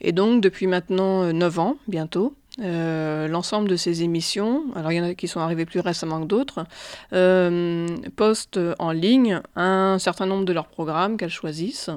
Et 0.00 0.12
donc, 0.12 0.42
depuis 0.42 0.66
maintenant 0.66 1.32
9 1.32 1.58
ans, 1.58 1.76
bientôt, 1.88 2.34
euh, 2.62 3.28
l'ensemble 3.28 3.68
de 3.68 3.76
ces 3.76 4.02
émissions, 4.02 4.64
alors 4.74 4.90
il 4.90 4.96
y 4.96 5.00
en 5.00 5.04
a 5.04 5.14
qui 5.14 5.28
sont 5.28 5.40
arrivées 5.40 5.66
plus 5.66 5.80
récemment 5.80 6.22
que 6.22 6.26
d'autres, 6.26 6.64
euh, 7.12 7.86
postent 8.16 8.60
en 8.78 8.92
ligne 8.92 9.42
un 9.56 9.98
certain 9.98 10.24
nombre 10.24 10.46
de 10.46 10.54
leurs 10.54 10.68
programmes 10.68 11.18
qu'elles 11.18 11.28
choisissent 11.28 11.90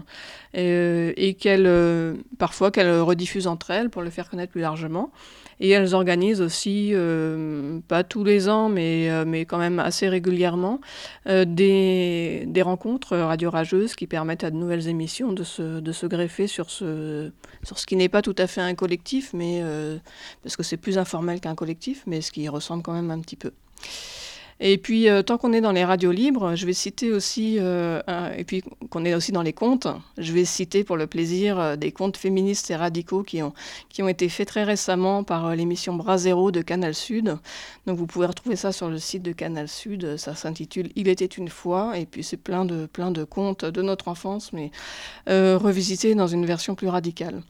euh, 0.57 1.13
et 1.15 1.35
qu'elles, 1.35 2.17
parfois 2.38 2.71
qu'elles 2.71 2.99
rediffusent 2.99 3.47
entre 3.47 3.71
elles 3.71 3.89
pour 3.89 4.01
le 4.01 4.09
faire 4.09 4.29
connaître 4.29 4.51
plus 4.51 4.61
largement. 4.61 5.11
Et 5.59 5.69
elles 5.69 5.93
organisent 5.93 6.41
aussi, 6.41 6.91
euh, 6.93 7.79
pas 7.87 8.03
tous 8.03 8.23
les 8.23 8.47
ans, 8.47 8.69
mais, 8.69 9.09
euh, 9.09 9.25
mais 9.27 9.45
quand 9.45 9.57
même 9.57 9.79
assez 9.79 10.07
régulièrement, 10.07 10.79
euh, 11.27 11.43
des, 11.45 12.45
des, 12.47 12.61
rencontres 12.61 13.17
radio-rageuses 13.17 13.95
qui 13.95 14.07
permettent 14.07 14.43
à 14.45 14.51
de 14.51 14.55
nouvelles 14.55 14.87
émissions 14.87 15.33
de 15.33 15.43
se, 15.43 15.79
de 15.79 15.91
se 15.91 16.05
greffer 16.05 16.47
sur 16.47 16.69
ce, 16.69 17.31
sur 17.63 17.77
ce 17.77 17.85
qui 17.85 17.97
n'est 17.97 18.09
pas 18.09 18.21
tout 18.21 18.35
à 18.37 18.47
fait 18.47 18.61
un 18.61 18.73
collectif, 18.73 19.31
mais, 19.33 19.61
parce 20.43 20.55
que 20.55 20.63
c'est 20.63 20.77
plus 20.77 20.97
informel 20.97 21.41
qu'un 21.41 21.55
collectif, 21.55 22.03
mais 22.07 22.21
ce 22.21 22.31
qui 22.31 22.47
ressemble 22.47 22.83
quand 22.83 22.93
même 22.93 23.11
un 23.11 23.19
petit 23.19 23.35
peu. 23.35 23.51
Et 24.61 24.77
puis, 24.77 25.07
euh, 25.07 25.21
tant 25.21 25.37
qu'on 25.37 25.53
est 25.53 25.61
dans 25.61 25.71
les 25.71 25.85
radios 25.85 26.11
libres, 26.11 26.55
je 26.55 26.65
vais 26.65 26.73
citer 26.73 27.13
aussi, 27.13 27.57
euh, 27.59 28.01
et 28.37 28.43
puis 28.43 28.61
qu'on 28.89 29.05
est 29.05 29.13
aussi 29.13 29.31
dans 29.31 29.41
les 29.41 29.53
contes, 29.53 29.87
je 30.17 30.33
vais 30.33 30.43
citer 30.43 30.83
pour 30.83 30.97
le 30.97 31.07
plaisir 31.07 31.57
euh, 31.57 31.75
des 31.77 31.93
contes 31.93 32.17
féministes 32.17 32.69
et 32.69 32.75
radicaux 32.75 33.23
qui 33.23 33.41
ont, 33.41 33.53
qui 33.87 34.03
ont 34.03 34.09
été 34.09 34.27
faits 34.27 34.49
très 34.49 34.65
récemment 34.65 35.23
par 35.23 35.55
l'émission 35.55 35.93
Bras 35.93 36.17
Zéro 36.17 36.51
de 36.51 36.61
Canal 36.61 36.93
Sud. 36.93 37.37
Donc 37.87 37.97
vous 37.97 38.05
pouvez 38.05 38.25
retrouver 38.25 38.57
ça 38.57 38.73
sur 38.73 38.89
le 38.89 38.99
site 38.99 39.23
de 39.23 39.31
Canal 39.31 39.69
Sud. 39.69 40.17
Ça 40.17 40.35
s'intitule 40.35 40.89
Il 40.97 41.07
était 41.07 41.25
une 41.25 41.49
fois, 41.49 41.97
et 41.97 42.05
puis 42.05 42.23
c'est 42.23 42.37
plein 42.37 42.65
de, 42.65 42.85
plein 42.85 43.11
de 43.11 43.23
contes 43.23 43.63
de 43.63 43.81
notre 43.81 44.09
enfance, 44.09 44.51
mais 44.51 44.71
revisités 45.27 46.15
dans 46.15 46.27
une 46.27 46.45
version 46.45 46.75
plus 46.75 46.89
radicale. 46.89 47.41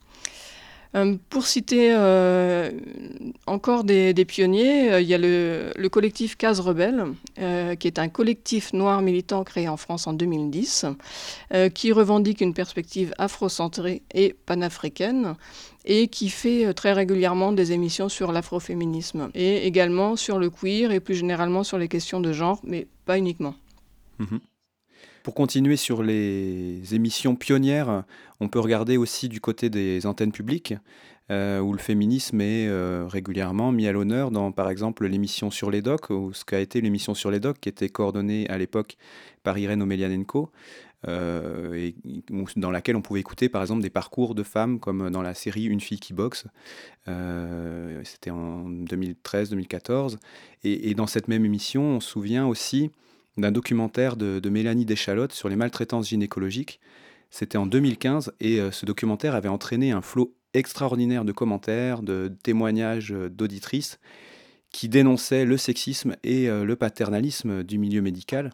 Euh, 0.95 1.17
pour 1.29 1.45
citer 1.45 1.93
euh, 1.93 2.71
encore 3.45 3.83
des, 3.83 4.13
pionniers, 4.25 4.91
euh, 4.91 5.01
il 5.01 5.07
y 5.07 5.13
a 5.13 5.19
le, 5.19 5.87
collectif 5.89 6.35
Case 6.35 6.59
Rebelle, 6.59 7.05
qui 7.79 7.87
est 7.87 7.99
un 7.99 8.09
collectif 8.09 8.73
noir 8.73 9.01
militant 9.01 9.43
créé 9.43 9.67
en 9.67 9.77
France 9.77 10.07
en 10.07 10.13
2010, 10.13 10.85
qui 11.73 11.91
revendique 11.91 12.41
une 12.41 12.53
perspective 12.53 13.13
afrocentrée 13.17 14.03
et 14.13 14.35
panafricaine 14.45 15.35
et 15.85 16.07
qui 16.07 16.29
fait 16.29 16.73
très 16.73 16.93
régulièrement 16.93 17.51
des 17.51 17.71
émissions 17.71 18.09
sur 18.09 18.31
l'afroféminisme 18.31 19.29
et 19.33 19.65
également 19.65 20.15
sur 20.15 20.37
le 20.37 20.49
queer 20.49 20.91
et 20.91 20.99
plus 20.99 21.15
généralement 21.15 21.63
sur 21.63 21.77
les 21.77 21.87
questions 21.87 22.19
de 22.19 22.33
genre, 22.33 22.59
mais 22.63 22.87
pas 23.05 23.17
uniquement. 23.17 23.55
Mhm. 24.19 24.39
Pour 25.29 25.35
continuer 25.35 25.75
sur 25.75 26.01
les 26.01 26.95
émissions 26.95 27.35
pionnières, 27.35 28.03
on 28.39 28.47
peut 28.47 28.57
regarder 28.59 28.97
aussi 28.97 29.29
du 29.29 29.39
côté 29.39 29.69
des 29.69 30.07
antennes 30.07 30.31
publiques, 30.31 30.73
euh, 31.29 31.59
où 31.59 31.71
le 31.71 31.77
féminisme 31.77 32.41
est 32.41 32.67
euh, 32.67 33.05
régulièrement 33.07 33.71
mis 33.71 33.85
à 33.85 33.91
l'honneur 33.91 34.31
dans, 34.31 34.51
par 34.51 34.71
exemple, 34.71 35.05
l'émission 35.05 35.51
Sur 35.51 35.69
les 35.69 35.83
Docs, 35.83 36.09
ou 36.09 36.33
ce 36.33 36.43
qu'a 36.45 36.59
été 36.59 36.81
l'émission 36.81 37.13
Sur 37.13 37.29
les 37.29 37.39
Docs, 37.39 37.59
qui 37.59 37.69
était 37.69 37.89
coordonnée 37.89 38.49
à 38.49 38.57
l'époque 38.57 38.97
par 39.43 39.55
Irène 39.59 39.83
Omelianenko, 39.83 40.49
euh, 41.07 41.75
et 41.75 41.93
dans 42.55 42.71
laquelle 42.71 42.95
on 42.95 43.03
pouvait 43.03 43.19
écouter, 43.19 43.49
par 43.49 43.61
exemple, 43.61 43.83
des 43.83 43.91
parcours 43.91 44.33
de 44.33 44.41
femmes, 44.41 44.79
comme 44.79 45.11
dans 45.11 45.21
la 45.21 45.35
série 45.35 45.65
Une 45.65 45.79
fille 45.79 45.99
qui 45.99 46.13
boxe. 46.13 46.45
C'était 47.05 48.31
en 48.31 48.67
2013-2014. 48.67 50.17
Et, 50.63 50.89
et, 50.89 50.95
dans 50.95 51.05
cette 51.05 51.27
même 51.27 51.45
émission, 51.45 51.83
on 51.83 51.99
se 51.99 52.09
souvient 52.09 52.47
aussi 52.47 52.89
d'un 53.39 53.51
documentaire 53.51 54.15
de, 54.15 54.49
Mélanie 54.49 54.85
Deschalotte 54.85 55.33
sur 55.33 55.49
les 55.49 55.55
maltraitances 55.55 56.09
gynécologiques. 56.09 56.79
C'était 57.29 57.57
en 57.57 57.65
2015 57.65 58.33
et 58.39 58.59
euh, 58.59 58.71
ce 58.71 58.85
documentaire 58.85 59.35
avait 59.35 59.49
entraîné 59.49 59.91
un 59.91 60.01
flot 60.01 60.33
extraordinaire 60.53 61.25
de 61.25 61.31
commentaires, 61.31 62.01
de 62.01 62.33
témoignages 62.43 63.11
euh, 63.11 63.29
d'auditrices 63.29 63.99
qui 64.71 64.89
dénonçaient 64.89 65.45
le 65.45 65.57
sexisme 65.57 66.15
et 66.23 66.49
euh, 66.49 66.63
le 66.63 66.75
paternalisme 66.75 67.63
du 67.63 67.77
milieu 67.77 68.01
médical 68.01 68.51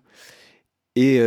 et 0.98 1.20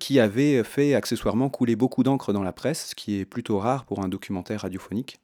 qui 0.00 0.18
avait 0.18 0.64
fait 0.64 0.94
accessoirement 0.94 1.48
couler 1.48 1.76
beaucoup 1.76 2.02
d'encre 2.02 2.32
dans 2.32 2.42
la 2.42 2.52
presse, 2.52 2.88
ce 2.88 2.94
qui 2.96 3.20
est 3.20 3.24
plutôt 3.24 3.60
rare 3.60 3.84
pour 3.84 4.04
un 4.04 4.08
documentaire 4.08 4.62
radiophonique. 4.62 5.20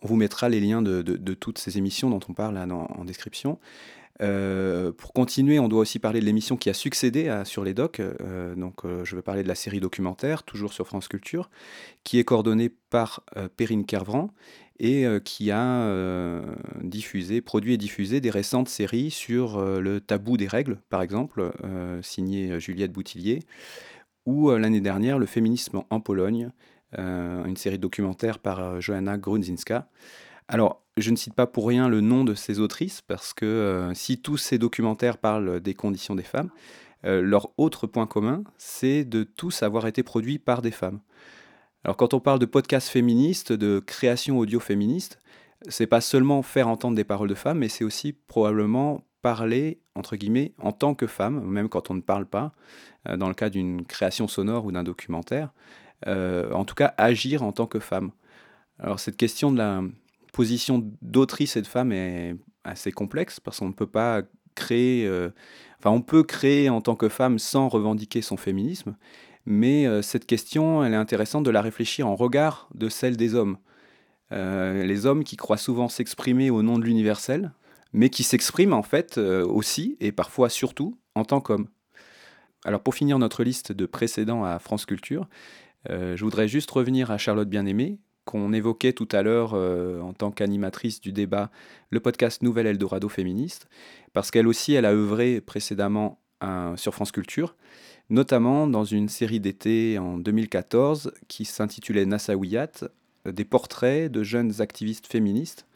On 0.00 0.08
vous 0.08 0.16
mettra 0.16 0.48
les 0.48 0.58
liens 0.58 0.82
de, 0.82 1.34
toutes 1.34 1.58
ces 1.58 1.78
émissions 1.78 2.10
dont 2.10 2.18
on 2.28 2.32
parle 2.32 2.58
en 2.58 3.04
description. 3.04 3.60
Euh, 4.22 4.92
pour 4.92 5.12
continuer, 5.12 5.58
on 5.58 5.68
doit 5.68 5.80
aussi 5.80 5.98
parler 5.98 6.20
de 6.20 6.24
l'émission 6.24 6.56
qui 6.56 6.70
a 6.70 6.74
succédé 6.74 7.28
à 7.28 7.44
Sur 7.44 7.64
les 7.64 7.74
Docs. 7.74 8.00
Euh, 8.00 8.54
donc, 8.54 8.84
euh, 8.84 9.04
je 9.04 9.16
veux 9.16 9.22
parler 9.22 9.42
de 9.42 9.48
la 9.48 9.54
série 9.54 9.80
documentaire, 9.80 10.44
toujours 10.44 10.72
sur 10.72 10.86
France 10.86 11.08
Culture, 11.08 11.50
qui 12.04 12.18
est 12.18 12.24
coordonnée 12.24 12.68
par 12.68 13.24
Perrine 13.56 13.84
Kervran 13.84 14.30
et 14.78 15.06
qui 15.24 15.50
a 15.52 16.42
diffusé, 16.82 17.40
produit 17.40 17.74
et 17.74 17.76
diffusé 17.76 18.20
des 18.20 18.30
récentes 18.30 18.68
séries 18.68 19.10
sur 19.12 19.60
le 19.60 20.00
tabou 20.00 20.36
des 20.36 20.48
règles, 20.48 20.80
par 20.88 21.02
exemple, 21.02 21.52
signée 22.02 22.58
Juliette 22.58 22.90
Boutillier, 22.90 23.40
ou 24.26 24.50
l'année 24.50 24.80
dernière, 24.80 25.18
le 25.18 25.26
féminisme 25.26 25.82
en 25.88 26.00
Pologne, 26.00 26.50
une 26.98 27.56
série 27.56 27.78
documentaire 27.78 28.40
par 28.40 28.80
Johanna 28.80 29.18
Grunzinska. 29.18 29.88
Alors, 30.48 30.81
je 30.96 31.10
ne 31.10 31.16
cite 31.16 31.34
pas 31.34 31.46
pour 31.46 31.66
rien 31.66 31.88
le 31.88 32.00
nom 32.00 32.24
de 32.24 32.34
ces 32.34 32.60
autrices, 32.60 33.00
parce 33.00 33.32
que 33.32 33.46
euh, 33.46 33.94
si 33.94 34.20
tous 34.20 34.36
ces 34.36 34.58
documentaires 34.58 35.18
parlent 35.18 35.60
des 35.60 35.74
conditions 35.74 36.14
des 36.14 36.22
femmes, 36.22 36.50
euh, 37.04 37.22
leur 37.22 37.50
autre 37.56 37.86
point 37.86 38.06
commun, 38.06 38.44
c'est 38.58 39.04
de 39.04 39.22
tous 39.22 39.62
avoir 39.62 39.86
été 39.86 40.02
produits 40.02 40.38
par 40.38 40.62
des 40.62 40.70
femmes. 40.70 41.00
Alors 41.84 41.96
quand 41.96 42.14
on 42.14 42.20
parle 42.20 42.38
de 42.38 42.46
podcast 42.46 42.88
féministe, 42.88 43.52
de 43.52 43.80
création 43.80 44.38
audio 44.38 44.60
féministe, 44.60 45.18
c'est 45.68 45.86
pas 45.86 46.00
seulement 46.00 46.42
faire 46.42 46.68
entendre 46.68 46.96
des 46.96 47.04
paroles 47.04 47.28
de 47.28 47.34
femmes, 47.34 47.58
mais 47.58 47.68
c'est 47.68 47.84
aussi 47.84 48.12
probablement 48.12 49.04
parler, 49.22 49.80
entre 49.94 50.16
guillemets, 50.16 50.52
en 50.58 50.72
tant 50.72 50.94
que 50.94 51.06
femme, 51.06 51.40
même 51.44 51.68
quand 51.68 51.90
on 51.90 51.94
ne 51.94 52.00
parle 52.00 52.26
pas, 52.26 52.52
euh, 53.08 53.16
dans 53.16 53.28
le 53.28 53.34
cas 53.34 53.48
d'une 53.48 53.84
création 53.86 54.28
sonore 54.28 54.64
ou 54.66 54.72
d'un 54.72 54.84
documentaire, 54.84 55.52
en 56.04 56.64
tout 56.64 56.74
cas 56.74 56.94
agir 56.98 57.44
en 57.44 57.52
tant 57.52 57.66
que 57.66 57.78
femme. 57.78 58.10
Alors 58.80 58.98
cette 58.98 59.16
question 59.16 59.52
de 59.52 59.58
la, 59.58 59.82
position 60.32 60.90
d'autrice 61.02 61.56
et 61.56 61.62
de 61.62 61.66
femme 61.66 61.92
est 61.92 62.34
assez 62.64 62.90
complexe 62.90 63.38
parce 63.38 63.60
qu'on 63.60 63.68
ne 63.68 63.72
peut 63.72 63.86
pas 63.86 64.22
créer, 64.54 65.08
enfin 65.78 65.90
on 65.90 66.02
peut 66.02 66.22
créer 66.24 66.68
en 66.68 66.80
tant 66.80 66.96
que 66.96 67.08
femme 67.08 67.38
sans 67.38 67.68
revendiquer 67.68 68.22
son 68.22 68.36
féminisme, 68.36 68.96
mais 69.46 70.02
cette 70.02 70.26
question, 70.26 70.84
elle 70.84 70.94
est 70.94 70.96
intéressante 70.96 71.44
de 71.44 71.50
la 71.50 71.62
réfléchir 71.62 72.06
en 72.06 72.16
regard 72.16 72.68
de 72.74 72.88
celle 72.88 73.16
des 73.16 73.34
hommes. 73.34 73.58
les 74.30 75.06
hommes 75.06 75.24
qui 75.24 75.36
croient 75.36 75.56
souvent 75.56 75.88
s'exprimer 75.88 76.50
au 76.50 76.62
nom 76.62 76.78
de 76.78 76.84
l'universel, 76.84 77.52
mais 77.92 78.08
qui 78.08 78.22
s'expriment 78.22 78.72
en 78.72 78.82
fait 78.82 79.18
aussi, 79.18 79.96
et 80.00 80.12
parfois 80.12 80.48
surtout, 80.48 80.98
en 81.14 81.24
tant 81.24 81.40
qu'hommes. 81.40 81.68
Alors 82.64 82.82
pour 82.82 82.94
finir 82.94 83.18
notre 83.18 83.44
liste 83.44 83.72
de 83.72 83.86
précédents 83.86 84.44
à 84.44 84.58
France 84.58 84.86
Culture, 84.86 85.28
je 85.88 86.22
voudrais 86.22 86.48
juste 86.48 86.70
revenir 86.70 87.10
à 87.10 87.18
Charlotte 87.18 87.48
Bien-Aimée, 87.48 87.98
qu'on 88.24 88.52
évoquait 88.52 88.92
tout 88.92 89.08
à 89.12 89.22
l'heure 89.22 89.52
euh, 89.54 90.00
en 90.00 90.12
tant 90.12 90.30
qu'animatrice 90.30 91.00
du 91.00 91.12
débat, 91.12 91.50
le 91.90 92.00
podcast 92.00 92.42
Nouvelle 92.42 92.66
Eldorado 92.66 93.08
féministe, 93.08 93.68
parce 94.12 94.30
qu'elle 94.30 94.46
aussi, 94.46 94.74
elle 94.74 94.84
a 94.86 94.92
œuvré 94.92 95.40
précédemment 95.40 96.18
sur 96.74 96.92
France 96.92 97.12
Culture, 97.12 97.54
notamment 98.10 98.66
dans 98.66 98.82
une 98.82 99.08
série 99.08 99.38
d'été 99.38 99.96
en 100.00 100.18
2014 100.18 101.12
qui 101.28 101.44
s'intitulait 101.44 102.04
Nassawiyat, 102.04 102.88
des 103.26 103.44
portraits 103.44 104.10
de 104.10 104.24
jeunes 104.24 104.60
activistes 104.60 105.06
féministes 105.06 105.66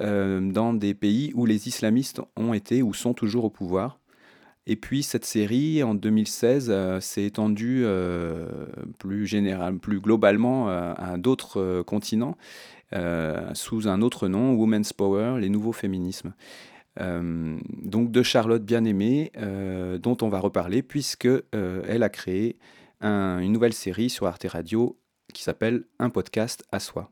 euh, 0.00 0.40
dans 0.40 0.72
des 0.72 0.94
pays 0.94 1.32
où 1.34 1.44
les 1.44 1.68
islamistes 1.68 2.22
ont 2.36 2.54
été 2.54 2.82
ou 2.82 2.94
sont 2.94 3.12
toujours 3.12 3.44
au 3.44 3.50
pouvoir. 3.50 3.98
Et 4.66 4.76
puis 4.76 5.02
cette 5.02 5.24
série, 5.24 5.82
en 5.82 5.94
2016, 5.94 6.68
euh, 6.70 7.00
s'est 7.00 7.24
étendue 7.24 7.82
euh, 7.84 8.46
plus, 8.98 9.28
plus 9.80 10.00
globalement 10.00 10.68
euh, 10.68 10.94
à 10.96 11.16
d'autres 11.16 11.82
continents, 11.82 12.36
sous 13.54 13.88
un 13.88 14.02
autre 14.02 14.28
nom, 14.28 14.52
Women's 14.52 14.92
Power, 14.92 15.40
les 15.40 15.48
nouveaux 15.48 15.72
féminismes. 15.72 16.34
donc 16.98 18.10
de 18.10 18.22
Charlotte 18.22 18.62
Bien-Aimée, 18.62 19.32
dont 19.98 20.18
on 20.20 20.28
va 20.28 20.38
reparler, 20.38 20.82
puisque 20.82 21.26
elle 21.52 22.02
a 22.02 22.10
créé 22.10 22.58
une 23.00 23.50
nouvelle 23.50 23.72
série 23.72 24.10
sur 24.10 24.26
Arte 24.26 24.44
Radio 24.46 24.98
qui 25.32 25.42
s'appelle 25.42 25.84
Un 25.98 26.10
podcast 26.10 26.64
à 26.70 26.80
soi. 26.80 27.10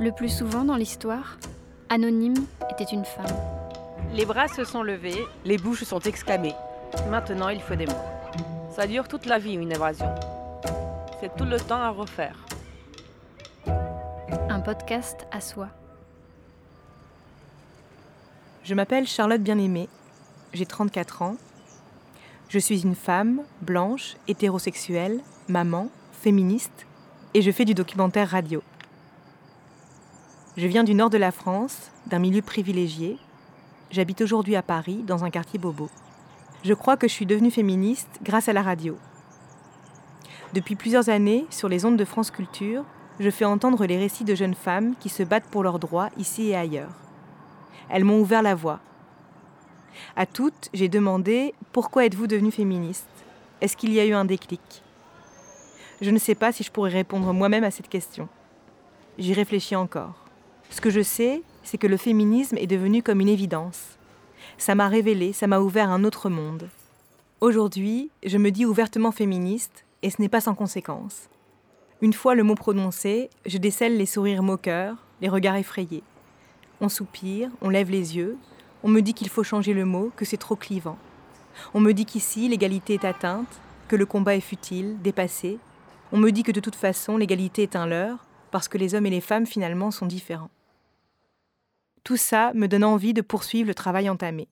Le 0.00 0.10
plus 0.10 0.34
souvent 0.34 0.64
dans 0.64 0.76
l'histoire, 0.76 1.38
Anonyme 1.90 2.46
était 2.70 2.90
une 2.90 3.04
femme. 3.04 3.55
Les 4.12 4.24
bras 4.24 4.48
se 4.48 4.64
sont 4.64 4.82
levés, 4.82 5.26
les 5.44 5.58
bouches 5.58 5.84
sont 5.84 6.00
exclamées. 6.00 6.54
Maintenant, 7.10 7.48
il 7.48 7.60
faut 7.60 7.74
des 7.74 7.86
mots. 7.86 7.92
Ça 8.74 8.86
dure 8.86 9.08
toute 9.08 9.26
la 9.26 9.38
vie, 9.38 9.54
une 9.54 9.72
évasion. 9.72 10.14
C'est 11.20 11.34
tout 11.36 11.44
le 11.44 11.58
temps 11.58 11.80
à 11.80 11.90
refaire. 11.90 12.36
Un 13.66 14.60
podcast 14.60 15.26
à 15.32 15.40
soi. 15.40 15.68
Je 18.64 18.74
m'appelle 18.74 19.06
Charlotte 19.06 19.42
Bien-Aimée. 19.42 19.88
J'ai 20.52 20.66
34 20.66 21.22
ans. 21.22 21.36
Je 22.48 22.58
suis 22.58 22.82
une 22.82 22.94
femme, 22.94 23.42
blanche, 23.60 24.16
hétérosexuelle, 24.28 25.20
maman, 25.48 25.88
féministe, 26.12 26.86
et 27.34 27.42
je 27.42 27.50
fais 27.50 27.64
du 27.64 27.74
documentaire 27.74 28.30
radio. 28.30 28.62
Je 30.56 30.66
viens 30.66 30.84
du 30.84 30.94
nord 30.94 31.10
de 31.10 31.18
la 31.18 31.32
France, 31.32 31.90
d'un 32.06 32.18
milieu 32.18 32.40
privilégié, 32.40 33.18
J'habite 33.90 34.20
aujourd'hui 34.20 34.56
à 34.56 34.62
Paris, 34.62 35.04
dans 35.06 35.24
un 35.24 35.30
quartier 35.30 35.58
bobo. 35.58 35.88
Je 36.64 36.74
crois 36.74 36.96
que 36.96 37.06
je 37.06 37.12
suis 37.12 37.26
devenue 37.26 37.52
féministe 37.52 38.18
grâce 38.22 38.48
à 38.48 38.52
la 38.52 38.62
radio. 38.62 38.96
Depuis 40.54 40.74
plusieurs 40.74 41.08
années, 41.08 41.46
sur 41.50 41.68
les 41.68 41.84
ondes 41.84 41.96
de 41.96 42.04
France 42.04 42.32
Culture, 42.32 42.84
je 43.20 43.30
fais 43.30 43.44
entendre 43.44 43.86
les 43.86 43.96
récits 43.96 44.24
de 44.24 44.34
jeunes 44.34 44.54
femmes 44.54 44.94
qui 44.98 45.08
se 45.08 45.22
battent 45.22 45.48
pour 45.50 45.62
leurs 45.62 45.78
droits 45.78 46.10
ici 46.16 46.48
et 46.48 46.56
ailleurs. 46.56 46.90
Elles 47.88 48.04
m'ont 48.04 48.20
ouvert 48.20 48.42
la 48.42 48.56
voie. 48.56 48.80
À 50.16 50.26
toutes, 50.26 50.68
j'ai 50.74 50.88
demandé 50.88 51.54
Pourquoi 51.72 52.04
êtes-vous 52.04 52.26
devenue 52.26 52.50
féministe? 52.50 53.06
Est-ce 53.60 53.76
qu'il 53.76 53.92
y 53.92 54.00
a 54.00 54.04
eu 54.04 54.12
un 54.12 54.24
déclic? 54.24 54.82
Je 56.00 56.10
ne 56.10 56.18
sais 56.18 56.34
pas 56.34 56.52
si 56.52 56.62
je 56.62 56.72
pourrais 56.72 56.90
répondre 56.90 57.32
moi-même 57.32 57.64
à 57.64 57.70
cette 57.70 57.88
question. 57.88 58.28
J'y 59.16 59.32
réfléchis 59.32 59.76
encore. 59.76 60.26
Ce 60.70 60.80
que 60.80 60.90
je 60.90 61.00
sais, 61.00 61.42
c'est 61.66 61.78
que 61.78 61.88
le 61.88 61.96
féminisme 61.96 62.56
est 62.58 62.68
devenu 62.68 63.02
comme 63.02 63.20
une 63.20 63.28
évidence. 63.28 63.98
Ça 64.56 64.74
m'a 64.74 64.88
révélé, 64.88 65.32
ça 65.32 65.48
m'a 65.48 65.58
ouvert 65.58 65.90
un 65.90 66.04
autre 66.04 66.30
monde. 66.30 66.68
Aujourd'hui, 67.40 68.10
je 68.24 68.38
me 68.38 68.50
dis 68.50 68.64
ouvertement 68.64 69.10
féministe, 69.10 69.84
et 70.02 70.10
ce 70.10 70.22
n'est 70.22 70.28
pas 70.28 70.40
sans 70.40 70.54
conséquence. 70.54 71.28
Une 72.00 72.12
fois 72.12 72.36
le 72.36 72.44
mot 72.44 72.54
prononcé, 72.54 73.30
je 73.46 73.58
décèle 73.58 73.96
les 73.96 74.06
sourires 74.06 74.44
moqueurs, 74.44 74.96
les 75.20 75.28
regards 75.28 75.56
effrayés. 75.56 76.04
On 76.80 76.88
soupire, 76.88 77.50
on 77.60 77.68
lève 77.68 77.90
les 77.90 78.16
yeux, 78.16 78.38
on 78.84 78.88
me 78.88 79.02
dit 79.02 79.14
qu'il 79.14 79.28
faut 79.28 79.42
changer 79.42 79.74
le 79.74 79.84
mot, 79.84 80.12
que 80.14 80.24
c'est 80.24 80.36
trop 80.36 80.56
clivant. 80.56 80.98
On 81.74 81.80
me 81.80 81.92
dit 81.92 82.06
qu'ici, 82.06 82.48
l'égalité 82.48 82.94
est 82.94 83.04
atteinte, 83.04 83.60
que 83.88 83.96
le 83.96 84.06
combat 84.06 84.36
est 84.36 84.40
futile, 84.40 84.96
dépassé. 85.02 85.58
On 86.12 86.18
me 86.18 86.30
dit 86.30 86.44
que 86.44 86.52
de 86.52 86.60
toute 86.60 86.76
façon, 86.76 87.16
l'égalité 87.16 87.64
est 87.64 87.74
un 87.76 87.86
leurre, 87.86 88.24
parce 88.52 88.68
que 88.68 88.78
les 88.78 88.94
hommes 88.94 89.06
et 89.06 89.10
les 89.10 89.20
femmes 89.20 89.46
finalement 89.46 89.90
sont 89.90 90.06
différents. 90.06 90.50
Tout 92.06 92.16
ça 92.16 92.52
me 92.54 92.68
donne 92.68 92.84
envie 92.84 93.14
de 93.14 93.20
poursuivre 93.20 93.66
le 93.66 93.74
travail 93.74 94.08
entamé. 94.08 94.46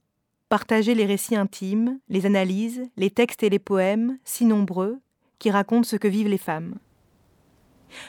Partager 0.49 0.93
les 0.93 1.07
récits 1.07 1.37
intimes, 1.37 2.01
les 2.09 2.27
analyses, 2.27 2.83
les 2.97 3.11
textes 3.11 3.45
et 3.45 3.49
les 3.49 3.61
poèmes, 3.61 4.19
si 4.25 4.45
nombreux, 4.45 4.99
qui 5.39 5.53
racontent 5.53 5.87
ce 5.87 5.95
que 5.95 6.09
vivent 6.09 6.27
les 6.27 6.37
femmes. 6.37 6.75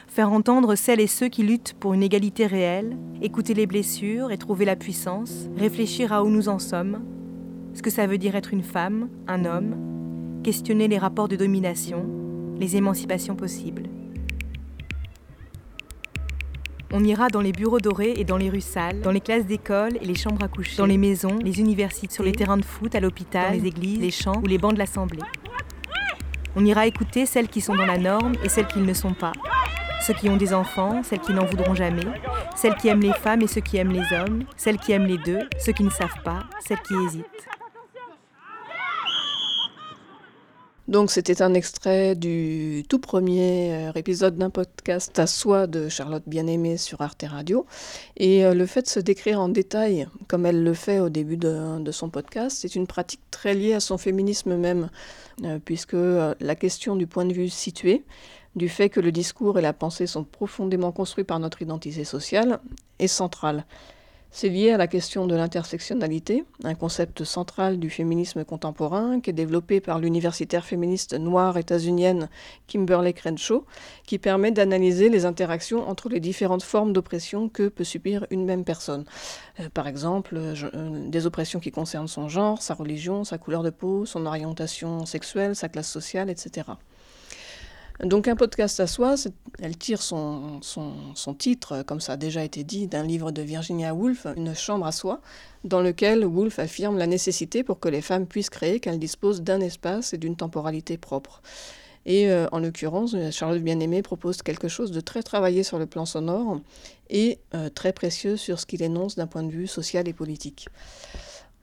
Faire 0.08 0.32
entendre 0.32 0.74
celles 0.74 0.98
et 0.98 1.06
ceux 1.06 1.28
qui 1.28 1.44
luttent 1.44 1.74
pour 1.78 1.94
une 1.94 2.02
égalité 2.02 2.46
réelle, 2.46 2.96
écouter 3.22 3.54
les 3.54 3.68
blessures 3.68 4.32
et 4.32 4.36
trouver 4.36 4.64
la 4.64 4.74
puissance, 4.74 5.46
réfléchir 5.56 6.12
à 6.12 6.24
où 6.24 6.28
nous 6.28 6.48
en 6.48 6.58
sommes, 6.58 7.04
ce 7.72 7.82
que 7.82 7.90
ça 7.90 8.08
veut 8.08 8.18
dire 8.18 8.34
être 8.34 8.52
une 8.52 8.64
femme, 8.64 9.08
un 9.28 9.44
homme, 9.44 10.40
questionner 10.42 10.88
les 10.88 10.98
rapports 10.98 11.28
de 11.28 11.36
domination, 11.36 12.04
les 12.58 12.74
émancipations 12.74 13.36
possibles. 13.36 13.84
On 16.92 17.02
ira 17.02 17.28
dans 17.28 17.40
les 17.40 17.52
bureaux 17.52 17.80
dorés 17.80 18.14
et 18.16 18.24
dans 18.24 18.36
les 18.36 18.48
rues 18.48 18.60
sales, 18.60 19.00
dans 19.00 19.10
les 19.10 19.20
classes 19.20 19.44
d'école 19.44 19.96
et 20.00 20.04
les 20.04 20.14
chambres 20.14 20.44
à 20.44 20.48
coucher, 20.48 20.76
dans 20.76 20.86
les 20.86 20.98
maisons, 20.98 21.38
les 21.42 21.58
universités, 21.58 22.14
sur 22.14 22.22
les 22.22 22.32
terrains 22.32 22.56
de 22.56 22.64
foot, 22.64 22.94
à 22.94 23.00
l'hôpital, 23.00 23.56
dans 23.56 23.62
les 23.62 23.66
églises, 23.66 24.00
les 24.00 24.12
champs 24.12 24.40
ou 24.42 24.46
les 24.46 24.58
bancs 24.58 24.74
de 24.74 24.78
l'Assemblée. 24.78 25.22
On 26.54 26.64
ira 26.64 26.86
écouter 26.86 27.26
celles 27.26 27.48
qui 27.48 27.60
sont 27.60 27.74
dans 27.74 27.86
la 27.86 27.98
norme 27.98 28.34
et 28.44 28.48
celles 28.48 28.68
qui 28.68 28.78
ne 28.78 28.86
le 28.86 28.94
sont 28.94 29.14
pas. 29.14 29.32
Ceux 30.06 30.14
qui 30.14 30.28
ont 30.28 30.36
des 30.36 30.54
enfants, 30.54 31.02
celles 31.02 31.18
qui 31.18 31.32
n'en 31.32 31.44
voudront 31.44 31.74
jamais, 31.74 32.06
celles 32.54 32.76
qui 32.76 32.86
aiment 32.86 33.00
les 33.00 33.12
femmes 33.12 33.42
et 33.42 33.48
ceux 33.48 33.60
qui 33.60 33.76
aiment 33.78 33.92
les 33.92 34.16
hommes, 34.16 34.44
celles 34.56 34.78
qui 34.78 34.92
aiment 34.92 35.06
les 35.06 35.18
deux, 35.18 35.40
ceux 35.58 35.72
qui 35.72 35.82
ne 35.82 35.90
savent 35.90 36.22
pas, 36.24 36.44
celles 36.64 36.80
qui 36.82 36.94
hésitent. 36.94 37.55
Donc 40.88 41.10
c'était 41.10 41.42
un 41.42 41.52
extrait 41.54 42.14
du 42.14 42.84
tout 42.88 43.00
premier 43.00 43.72
euh, 43.72 43.92
épisode 43.96 44.36
d'un 44.36 44.50
podcast 44.50 45.18
à 45.18 45.26
soi 45.26 45.66
de 45.66 45.88
Charlotte 45.88 46.22
Bien-Aimée 46.26 46.76
sur 46.76 47.00
Arte 47.00 47.24
Radio. 47.28 47.66
Et 48.16 48.44
euh, 48.44 48.54
le 48.54 48.66
fait 48.66 48.82
de 48.82 48.86
se 48.86 49.00
décrire 49.00 49.40
en 49.40 49.48
détail, 49.48 50.06
comme 50.28 50.46
elle 50.46 50.62
le 50.62 50.74
fait 50.74 51.00
au 51.00 51.08
début 51.08 51.36
de, 51.36 51.90
son 51.90 52.08
podcast, 52.08 52.58
c'est 52.60 52.76
une 52.76 52.86
pratique 52.86 53.20
très 53.32 53.54
liée 53.54 53.74
à 53.74 53.80
son 53.80 53.98
féminisme 53.98 54.56
même, 54.56 54.88
euh, 55.42 55.58
puisque 55.64 55.96
la 55.96 56.54
question 56.54 56.94
du 56.94 57.08
point 57.08 57.24
de 57.24 57.32
vue 57.32 57.48
situé, 57.48 58.04
du 58.54 58.68
fait 58.68 58.88
que 58.88 59.00
le 59.00 59.10
discours 59.10 59.58
et 59.58 59.62
la 59.62 59.72
pensée 59.72 60.06
sont 60.06 60.22
profondément 60.22 60.92
construits 60.92 61.24
par 61.24 61.40
notre 61.40 61.62
identité 61.62 62.04
sociale, 62.04 62.60
est 63.00 63.08
centrale. 63.08 63.64
C'est 64.38 64.50
lié 64.50 64.70
à 64.72 64.76
la 64.76 64.86
question 64.86 65.26
de 65.26 65.34
l'intersectionnalité, 65.34 66.44
un 66.62 66.74
concept 66.74 67.24
central 67.24 67.78
du 67.78 67.88
féminisme 67.88 68.44
contemporain 68.44 69.18
qui 69.18 69.30
est 69.30 69.32
développé 69.32 69.80
par 69.80 69.98
l'universitaire 69.98 70.66
féministe 70.66 71.14
noire 71.14 71.56
états-unienne 71.56 72.28
Kimberly 72.66 73.14
Crenshaw, 73.14 73.64
qui 74.04 74.18
permet 74.18 74.50
d'analyser 74.50 75.08
les 75.08 75.24
interactions 75.24 75.88
entre 75.88 76.10
les 76.10 76.20
différentes 76.20 76.62
formes 76.62 76.92
d'oppression 76.92 77.48
que 77.48 77.68
peut 77.68 77.82
subir 77.82 78.26
une 78.28 78.44
même 78.44 78.64
personne. 78.64 79.06
Euh, 79.58 79.70
par 79.72 79.88
exemple, 79.88 80.36
euh, 80.36 81.08
des 81.08 81.24
oppressions 81.24 81.58
qui 81.58 81.70
concernent 81.70 82.06
son 82.06 82.28
genre, 82.28 82.60
sa 82.60 82.74
religion, 82.74 83.24
sa 83.24 83.38
couleur 83.38 83.62
de 83.62 83.70
peau, 83.70 84.04
son 84.04 84.26
orientation 84.26 85.06
sexuelle, 85.06 85.56
sa 85.56 85.70
classe 85.70 85.90
sociale, 85.90 86.28
etc. 86.28 86.72
Donc 88.00 88.28
un 88.28 88.36
podcast 88.36 88.78
à 88.80 88.86
soi, 88.86 89.14
elle 89.58 89.76
tire 89.78 90.02
son, 90.02 90.60
titre, 91.38 91.82
comme 91.82 92.00
ça 92.00 92.12
a 92.12 92.16
déjà 92.16 92.44
été 92.44 92.62
dit, 92.62 92.88
d'un 92.88 93.02
livre 93.02 93.30
de 93.30 93.40
Virginia 93.40 93.94
Woolf, 93.94 94.26
Une 94.36 94.54
chambre 94.54 94.86
à 94.86 94.92
soi, 94.92 95.20
dans 95.64 95.80
lequel 95.80 96.24
Woolf 96.26 96.58
affirme 96.58 96.98
la 96.98 97.06
nécessité 97.06 97.64
pour 97.64 97.80
que 97.80 97.88
les 97.88 98.02
femmes 98.02 98.26
puissent 98.26 98.50
créer 98.50 98.80
qu'elles 98.80 98.98
disposent 98.98 99.42
d'un 99.42 99.60
espace 99.60 100.12
et 100.12 100.18
d'une 100.18 100.36
temporalité 100.36 100.98
propre. 100.98 101.40
Et 102.04 102.30
euh, 102.30 102.46
en 102.52 102.60
l'occurrence, 102.60 103.16
Charlotte 103.32 103.62
Bien-Aimée 103.62 104.02
propose 104.02 104.42
quelque 104.42 104.68
chose 104.68 104.92
de 104.92 105.00
très 105.00 105.22
travaillé 105.22 105.64
sur 105.64 105.78
le 105.78 105.86
plan 105.86 106.06
sonore 106.06 106.60
et 107.10 107.40
euh, 107.54 107.68
très 107.68 107.92
précieux 107.92 108.36
sur 108.36 108.60
ce 108.60 108.66
qu'il 108.66 108.82
énonce 108.82 109.16
d'un 109.16 109.26
point 109.26 109.42
de 109.42 109.50
vue 109.50 109.66
social 109.66 110.06
et 110.06 110.12
politique. 110.12 110.68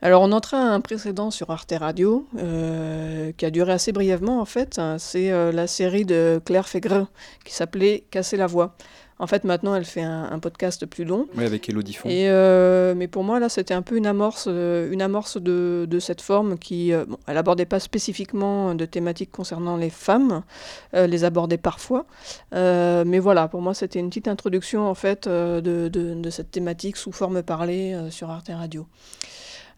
Alors 0.04 0.22
on 0.22 0.34
entra 0.34 0.58
un 0.58 0.82
précédent 0.82 1.32
sur 1.32 1.50
Arte 1.50 1.74
Radio, 1.80 2.28
euh, 2.38 3.32
qui 3.38 3.46
a 3.46 3.52
duré 3.52 3.72
assez 3.72 3.94
brièvement 3.94 4.42
en 4.42 4.46
fait. 4.46 4.82
C'est 4.98 5.32
euh, 5.32 5.54
la 5.54 5.66
série 5.66 6.04
de 6.04 6.42
Claire 6.44 6.68
Fégrin 6.68 7.08
qui 7.46 7.54
s'appelait 7.54 8.04
Casser 8.12 8.36
la 8.36 8.46
voix. 8.46 8.76
En 9.20 9.28
fait, 9.28 9.46
maintenant, 9.46 9.74
elle 9.76 9.86
fait 9.86 10.02
un, 10.02 10.38
podcast 10.40 10.86
plus 10.86 11.06
long. 11.06 11.28
Oui, 11.38 11.46
avec 11.46 11.70
Elodie 11.70 11.94
Font. 11.94 12.10
Et, 12.10 12.30
euh, 12.30 12.94
mais 12.96 13.08
pour 13.08 13.24
moi, 13.24 13.40
là, 13.40 13.48
c'était 13.48 13.74
un 13.74 13.82
peu 13.82 13.96
une 13.96 14.08
amorce, 14.08 14.48
euh, 14.50 14.92
une 14.92 15.02
amorce 15.02 15.38
de, 15.38 15.88
de 15.90 16.00
cette 16.00 16.20
forme 16.22 16.58
qui, 16.58 16.92
euh, 16.92 17.06
bon, 17.06 17.18
elle 17.28 17.38
abordait 17.38 17.66
pas 17.66 17.80
spécifiquement 17.80 18.76
de 18.76 18.84
thématiques 18.86 19.32
concernant 19.32 19.78
les 19.78 19.92
femmes, 19.92 20.44
les 20.94 21.24
abordait 21.24 21.58
parfois. 21.58 22.06
mais 22.52 23.20
voilà, 23.20 23.48
pour 23.48 23.62
moi, 23.62 23.74
c'était 23.74 24.00
une 24.00 24.10
petite 24.10 24.28
introduction, 24.28 24.88
en 24.88 24.96
fait, 24.96 25.28
de, 25.28 25.62
de, 25.62 25.90
de, 25.90 26.30
cette 26.30 26.52
thématique 26.52 26.98
sous 26.98 27.12
forme 27.12 27.44
parlée 27.44 27.98
sur 28.10 28.30
Arte 28.30 28.50
Radio. 28.54 28.88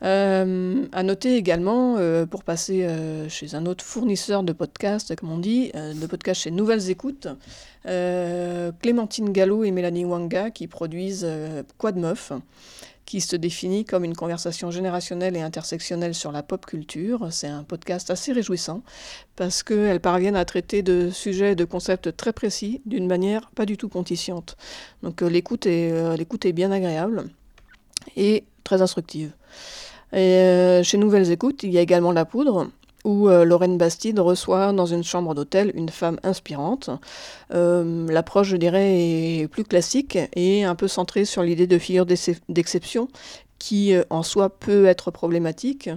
Euh, 0.04 0.86
à 0.92 1.04
noter 1.04 1.38
également, 1.38 1.96
euh, 1.98 2.26
pour 2.26 2.44
passer 2.44 2.84
euh, 2.84 3.30
chez 3.30 3.56
un 3.56 3.66
autre 3.66 3.84
fournisseur 3.84 4.44
de 4.44 4.54
podcasts, 4.54 5.16
comme 5.16 5.32
on 5.32 5.38
dit, 5.38 5.72
de 5.74 6.08
podcasts 6.08 6.42
chez 6.42 6.52
Nouvelles 6.52 6.90
Écoutes, 6.90 7.28
Clémentine 7.84 9.32
Gallo 9.32 9.64
et 9.64 9.72
Mélanie 9.72 10.06
Wanga 10.06 10.50
qui 10.50 10.68
produisent 10.68 11.28
Quad 11.78 11.98
Meuf, 11.98 12.32
qui 13.06 13.22
se 13.22 13.36
définit 13.36 13.86
comme 13.86 14.04
une 14.04 14.16
conversation 14.16 14.72
générationnelle 14.72 15.38
et 15.38 15.42
intersectionnelle 15.42 16.16
sur 16.16 16.32
la 16.32 16.42
pop 16.42 16.66
culture. 16.66 17.28
C'est 17.30 17.48
un 17.48 17.64
podcast 17.64 18.10
assez 18.10 18.32
réjouissant 18.32 18.82
parce 19.36 19.62
qu'elles 19.62 20.00
parviennent 20.00 20.36
à 20.36 20.46
traiter 20.46 20.82
de 20.82 21.12
sujets 21.12 21.52
et 21.52 21.56
de 21.56 21.66
concepts 21.66 22.18
très 22.18 22.34
précis 22.34 22.82
d'une 22.88 23.06
manière 23.06 23.52
pas 23.52 23.68
du 23.68 23.78
tout 23.78 23.90
pontifiante. 23.90 24.58
Donc 25.04 25.22
l'écoute 25.22 25.68
est 25.68 26.54
bien 26.54 26.72
agréable 26.72 27.26
et 28.16 28.46
très 28.64 28.82
instructive. 28.82 29.32
Euh, 30.16 30.82
chez 30.82 30.98
Nouvelles 30.98 31.32
Écoutes, 31.32 31.64
il 31.64 31.72
y 31.72 31.78
a 31.78 31.82
également 31.82 32.14
La 32.14 32.24
Poudre, 32.24 32.70
où 33.04 33.28
euh, 33.28 33.44
Lorraine 33.44 33.78
Bastide 33.78 34.20
reçoit 34.20 34.72
dans 34.72 34.86
une 34.86 35.04
chambre 35.04 35.36
d'hôtel 35.36 35.72
une 35.76 35.90
femme 35.90 36.20
inspirante. 36.24 36.90
Euh, 37.54 38.08
l'approche, 38.10 38.48
je 38.48 38.56
dirais, 38.56 38.98
est 38.98 39.48
plus 39.50 39.66
classique 39.66 40.18
et 40.36 40.64
un 40.64 40.76
peu 40.76 40.88
centrée 40.88 41.26
sur 41.26 41.44
l'idée 41.44 41.68
de 41.68 41.78
figure 41.78 42.06
d'exception 42.06 43.10
qui 43.58 43.94
en 44.10 44.22
soi 44.22 44.50
peut 44.50 44.86
être 44.86 45.12
problématique, 45.12 45.90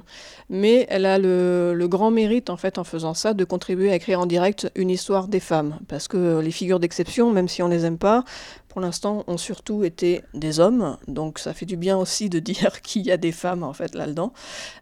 mais 0.49 0.87
elle 0.89 1.07
a 1.07 1.19
le, 1.19 1.75
le, 1.75 1.89
grand 1.89 2.11
mérite 2.11 2.51
en 2.51 2.57
fait 2.57 2.79
en 2.79 2.85
faisant 2.85 3.15
ça 3.15 3.35
de 3.35 3.45
contribuer 3.45 3.91
à 3.91 3.97
écrire 3.97 4.21
en 4.21 4.27
direct 4.27 4.71
une 4.75 4.91
histoire 4.91 5.29
des 5.29 5.41
femmes, 5.41 5.79
parce 5.89 6.09
que 6.09 6.39
les 6.41 6.51
figures 6.51 6.81
d'exception, 6.81 7.33
même 7.33 7.49
si 7.49 7.63
on 7.63 7.69
les 7.69 7.85
aime 7.85 7.99
pas, 7.99 8.25
pour 8.69 8.81
l'instant, 8.81 9.25
ont 9.27 9.39
surtout 9.39 9.83
été 9.83 10.23
des 10.35 10.61
hommes. 10.61 10.99
Donc 11.09 11.39
ça 11.41 11.53
fait 11.53 11.67
du 11.67 11.77
bien 11.77 11.97
aussi 11.97 12.29
de 12.29 12.39
dire 12.51 12.81
qu'il 12.83 13.03
y 13.03 13.11
a 13.11 13.17
des 13.17 13.33
femmes 13.33 13.63
en 13.63 13.73
fait 13.73 13.95
là-dedans. 13.95 14.33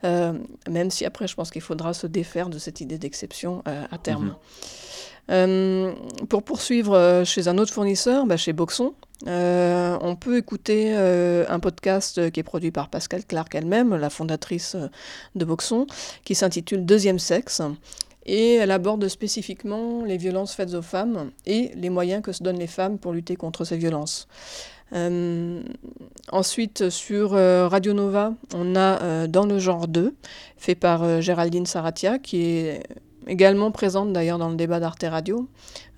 Euh, 0.04 0.34
même 0.68 0.90
si 0.90 1.04
après, 1.04 1.26
je 1.26 1.34
pense 1.34 1.50
qu'il 1.50 1.62
faudra 1.62 1.94
se 1.94 2.06
défaire 2.06 2.50
de 2.50 2.58
cette 2.58 2.80
idée 2.82 2.98
d'exception 2.98 3.62
euh, 3.66 3.84
à 3.90 3.98
terme. 3.98 4.26
Mhm. 4.26 4.34
Euh, 5.28 5.92
pour 6.28 6.44
poursuivre 6.44 7.22
chez 7.24 7.48
un 7.48 7.58
autre 7.58 7.72
fournisseur, 7.72 8.26
bah, 8.26 8.36
chez 8.36 8.52
Boxon, 8.52 8.94
on 9.24 10.16
peut 10.18 10.36
écouter 10.36 10.94
un 10.94 11.58
podcast 11.60 12.30
qui 12.30 12.40
est 12.40 12.44
produit 12.44 12.70
par 12.70 12.88
Pascal 12.88 13.24
Clark 13.24 13.54
elle-même, 13.54 13.94
la 13.94 14.10
fondatrice 14.10 14.76
de 15.34 15.44
Boxon, 15.44 15.86
qui 16.24 16.34
s'intitule 16.34 16.84
Deuxième 16.84 17.18
sexe 17.18 17.62
et 18.26 18.54
elle 18.54 18.72
aborde 18.72 19.06
spécifiquement 19.08 20.04
les 20.04 20.16
violences 20.16 20.52
faites 20.52 20.74
aux 20.74 20.82
femmes 20.82 21.30
et 21.46 21.70
les 21.76 21.90
moyens 21.90 22.22
que 22.22 22.32
se 22.32 22.42
donnent 22.42 22.58
les 22.58 22.66
femmes 22.66 22.98
pour 22.98 23.12
lutter 23.12 23.36
contre 23.36 23.64
ces 23.64 23.76
violences. 23.76 24.26
Euh, 24.92 25.62
ensuite, 26.30 26.90
sur 26.90 27.34
euh, 27.34 27.66
Radio 27.68 27.92
Nova, 27.92 28.34
on 28.54 28.76
a 28.76 29.02
euh, 29.02 29.26
Dans 29.26 29.46
le 29.46 29.58
genre 29.58 29.88
2, 29.88 30.14
fait 30.56 30.74
par 30.74 31.20
Géraldine 31.20 31.66
Saratia, 31.66 32.18
qui 32.18 32.42
est 32.42 32.82
également 33.26 33.70
présente 33.70 34.12
d'ailleurs 34.12 34.38
dans 34.38 34.48
le 34.48 34.56
débat 34.56 34.80
d'Arte 34.80 35.04
Radio, 35.08 35.48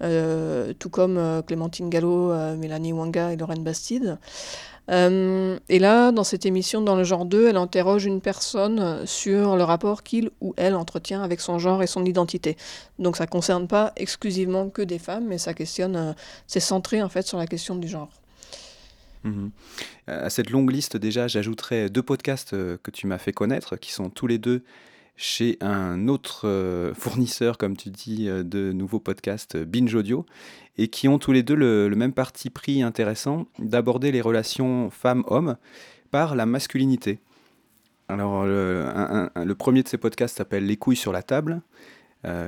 tout 0.01 0.91
comme 0.91 1.43
Clémentine 1.47 1.91
Gallo, 1.91 2.33
Mélanie 2.57 2.93
Wanga 2.93 3.33
et 3.33 3.37
Lorraine 3.37 3.63
Bastide. 3.63 4.19
Euh, 4.91 5.59
et 5.69 5.79
là, 5.79 6.13
dans 6.13 6.25
cette 6.25 6.47
émission, 6.47 6.81
dans 6.81 6.97
le 6.97 7.05
genre 7.05 7.27
2, 7.27 7.49
elle 7.49 7.57
interroge 7.57 8.07
une 8.07 8.21
personne 8.21 9.07
sur 9.07 9.57
le 9.57 9.63
rapport 9.63 10.03
qu'il 10.03 10.31
ou 10.41 10.55
elle 10.57 10.75
entretient 10.75 11.23
avec 11.23 11.41
son 11.41 11.59
genre 11.59 11.83
et 11.83 11.87
son 11.87 12.05
identité. 12.05 12.57
Donc 12.99 13.17
ça 13.17 13.25
ne 13.25 13.31
concerne 13.31 13.69
pas 13.69 13.93
exclusivement 13.97 14.71
que 14.71 14.83
des 14.83 14.99
femmes, 14.99 15.27
mais 15.27 15.39
ça 15.39 15.53
questionne, 15.53 15.97
euh, 15.97 16.13
c'est 16.47 16.61
centré 16.61 17.03
en 17.03 17.09
fait 17.09 17.23
sur 17.23 17.39
la 17.39 17.47
question 17.47 17.77
du 17.77 17.89
genre. 17.89 18.11
Mhm. 19.25 19.51
À 20.07 20.31
cette 20.31 20.49
longue 20.51 20.71
liste, 20.71 20.97
déjà, 20.97 21.29
j'ajouterai 21.29 21.91
deux 21.91 22.03
podcasts 22.03 22.55
euh, 22.55 22.79
que 22.83 22.91
tu 22.91 23.07
m'as 23.07 23.19
fait 23.19 23.33
connaître, 23.33 23.77
qui 23.77 23.93
sont 23.93 24.09
tous 24.09 24.27
les 24.27 24.39
deux 24.39 24.63
chez 25.19 25.59
un 25.61 26.07
autre 26.07 26.47
euh, 26.47 26.95
fournisseur, 26.95 27.59
comme 27.59 27.77
tu 27.77 27.91
dis, 27.91 28.29
euh, 28.29 28.45
de 28.45 28.71
nouveaux 28.73 29.01
podcasts 29.01 29.57
euh, 29.57 29.65
Binge 29.65 29.93
Audio, 29.93 30.25
et 30.79 30.87
qui 30.87 31.09
ont 31.09 31.19
tous 31.19 31.33
les 31.33 31.43
deux 31.43 31.57
le, 31.57 31.91
même 31.91 32.13
parti 32.13 32.51
pris 32.51 32.83
intéressant 32.83 33.47
d'aborder 33.59 34.13
les 34.13 34.21
relations 34.21 34.91
femmes-hommes 34.91 35.57
par 36.13 36.37
la 36.37 36.47
masculinité. 36.47 37.19
Alors, 38.07 38.47
le, 38.47 39.53
premier 39.55 39.83
de 39.83 39.89
ces 39.89 39.99
podcasts 39.99 40.37
s'appelle 40.37 40.65
Les 40.65 40.77
couilles 40.77 40.97
sur 40.97 41.13
la 41.13 41.23
table. 41.23 41.61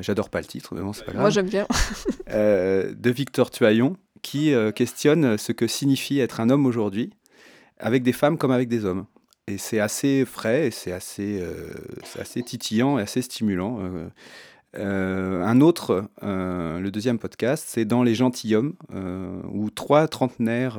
J'adore 0.00 0.30
pas 0.30 0.40
le 0.40 0.46
titre, 0.46 0.74
mais 0.74 0.80
bon, 0.80 0.94
c'est 0.94 1.04
pas 1.04 1.12
grave. 1.12 1.22
Moi, 1.22 1.30
j'aime 1.30 1.48
bien. 1.48 1.66
de 2.28 3.10
Victor 3.10 3.50
Tuaillon, 3.50 3.96
qui 4.22 4.54
questionne 4.74 5.36
ce 5.36 5.52
que 5.52 5.66
signifie 5.66 6.18
être 6.18 6.40
un 6.40 6.48
homme 6.48 6.64
aujourd'hui, 6.64 7.10
avec 7.78 8.02
des 8.02 8.12
femmes 8.12 8.38
comme 8.38 8.52
avec 8.52 8.68
des 8.68 8.86
hommes. 8.86 9.04
Et 9.46 9.58
c'est 9.58 9.80
assez 9.80 10.24
frais, 10.24 10.70
c'est 10.70 10.92
assez, 10.92 11.40
euh, 11.40 11.72
assez 12.18 12.42
titillant 12.42 12.98
et 12.98 13.02
assez 13.02 13.22
stimulant. 13.22 13.80
Euh, 13.80 14.08
euh, 14.76 15.42
un 15.42 15.60
autre, 15.60 16.08
le 16.22 16.88
deuxième 16.90 17.18
podcast, 17.18 17.64
c'est 17.66 17.84
dans 17.84 18.04
Les 18.04 18.14
Gentilhommes, 18.14 18.74
où 19.52 19.70
trois 19.70 20.06
trentenaires 20.06 20.78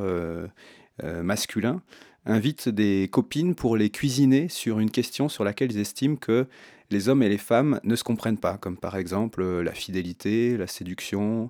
masculins 1.04 1.82
invitent 2.26 2.70
des 2.70 3.10
copines 3.12 3.56
pour 3.56 3.76
les 3.76 3.90
cuisiner 3.90 4.48
sur 4.48 4.80
une 4.80 4.92
question 4.92 5.28
sur 5.28 5.44
laquelle 5.44 5.72
ils 5.72 5.80
estiment 5.80 6.16
que 6.16 6.48
les 6.92 7.10
hommes 7.10 7.24
et 7.24 7.30
les 7.30 7.38
femmes 7.38 7.82
ne 7.84 7.96
se 7.96 8.04
comprennent 8.04 8.38
pas, 8.38 8.58
comme 8.58 8.78
par 8.78 8.96
exemple 8.96 9.44
la 9.44 9.74
fidélité, 9.74 10.56
la 10.56 10.68
séduction, 10.68 11.50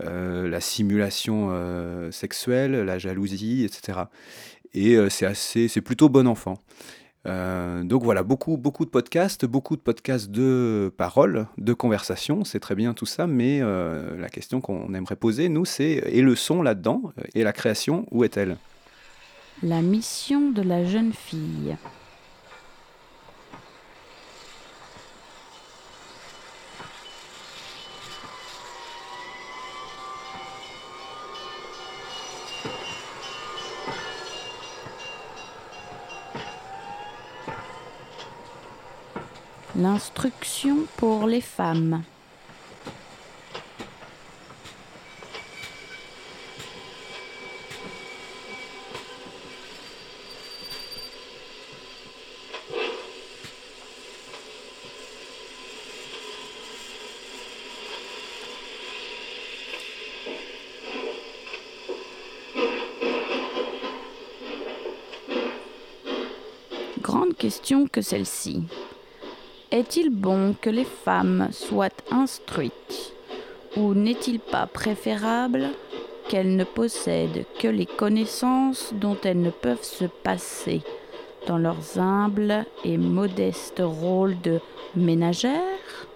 la 0.00 0.60
simulation 0.60 2.10
sexuelle, 2.12 2.72
la 2.72 2.98
jalousie, 2.98 3.64
etc 3.64 4.00
et 4.74 4.94
euh, 4.94 5.08
c'est 5.08 5.26
assez, 5.26 5.68
c'est 5.68 5.80
plutôt 5.80 6.08
bon 6.08 6.26
enfant. 6.26 6.58
Euh, 7.26 7.82
donc 7.82 8.04
voilà, 8.04 8.22
beaucoup, 8.22 8.56
beaucoup 8.56 8.84
de 8.84 8.90
podcasts, 8.90 9.44
beaucoup 9.44 9.76
de 9.76 9.80
podcasts 9.80 10.30
de 10.30 10.92
paroles, 10.96 11.46
de 11.58 11.72
conversation, 11.72 12.44
c'est 12.44 12.60
très 12.60 12.74
bien 12.74 12.94
tout 12.94 13.06
ça, 13.06 13.26
mais 13.26 13.58
euh, 13.60 14.18
la 14.18 14.28
question 14.28 14.60
qu'on 14.60 14.94
aimerait 14.94 15.16
poser, 15.16 15.48
nous, 15.48 15.64
c'est 15.64 16.02
et 16.06 16.22
le 16.22 16.34
son 16.36 16.62
là-dedans, 16.62 17.02
et 17.34 17.42
la 17.42 17.52
création, 17.52 18.06
où 18.10 18.24
est-elle? 18.24 18.56
La 19.62 19.82
mission 19.82 20.50
de 20.52 20.62
la 20.62 20.84
jeune 20.84 21.12
fille. 21.12 21.76
L'instruction 39.80 40.86
pour 40.96 41.28
les 41.28 41.40
femmes. 41.40 42.02
Grande 67.00 67.36
question 67.36 67.86
que 67.86 68.02
celle-ci. 68.02 68.64
Est-il 69.70 70.08
bon 70.08 70.54
que 70.58 70.70
les 70.70 70.86
femmes 70.86 71.48
soient 71.50 71.90
instruites 72.10 73.12
ou 73.76 73.92
n'est-il 73.92 74.40
pas 74.40 74.66
préférable 74.66 75.68
qu'elles 76.26 76.56
ne 76.56 76.64
possèdent 76.64 77.44
que 77.58 77.68
les 77.68 77.84
connaissances 77.84 78.94
dont 78.94 79.18
elles 79.24 79.42
ne 79.42 79.50
peuvent 79.50 79.82
se 79.82 80.06
passer 80.06 80.80
dans 81.46 81.58
leurs 81.58 81.98
humbles 81.98 82.64
et 82.82 82.96
modestes 82.96 83.82
rôles 83.84 84.40
de 84.40 84.58
ménagères? 84.96 86.08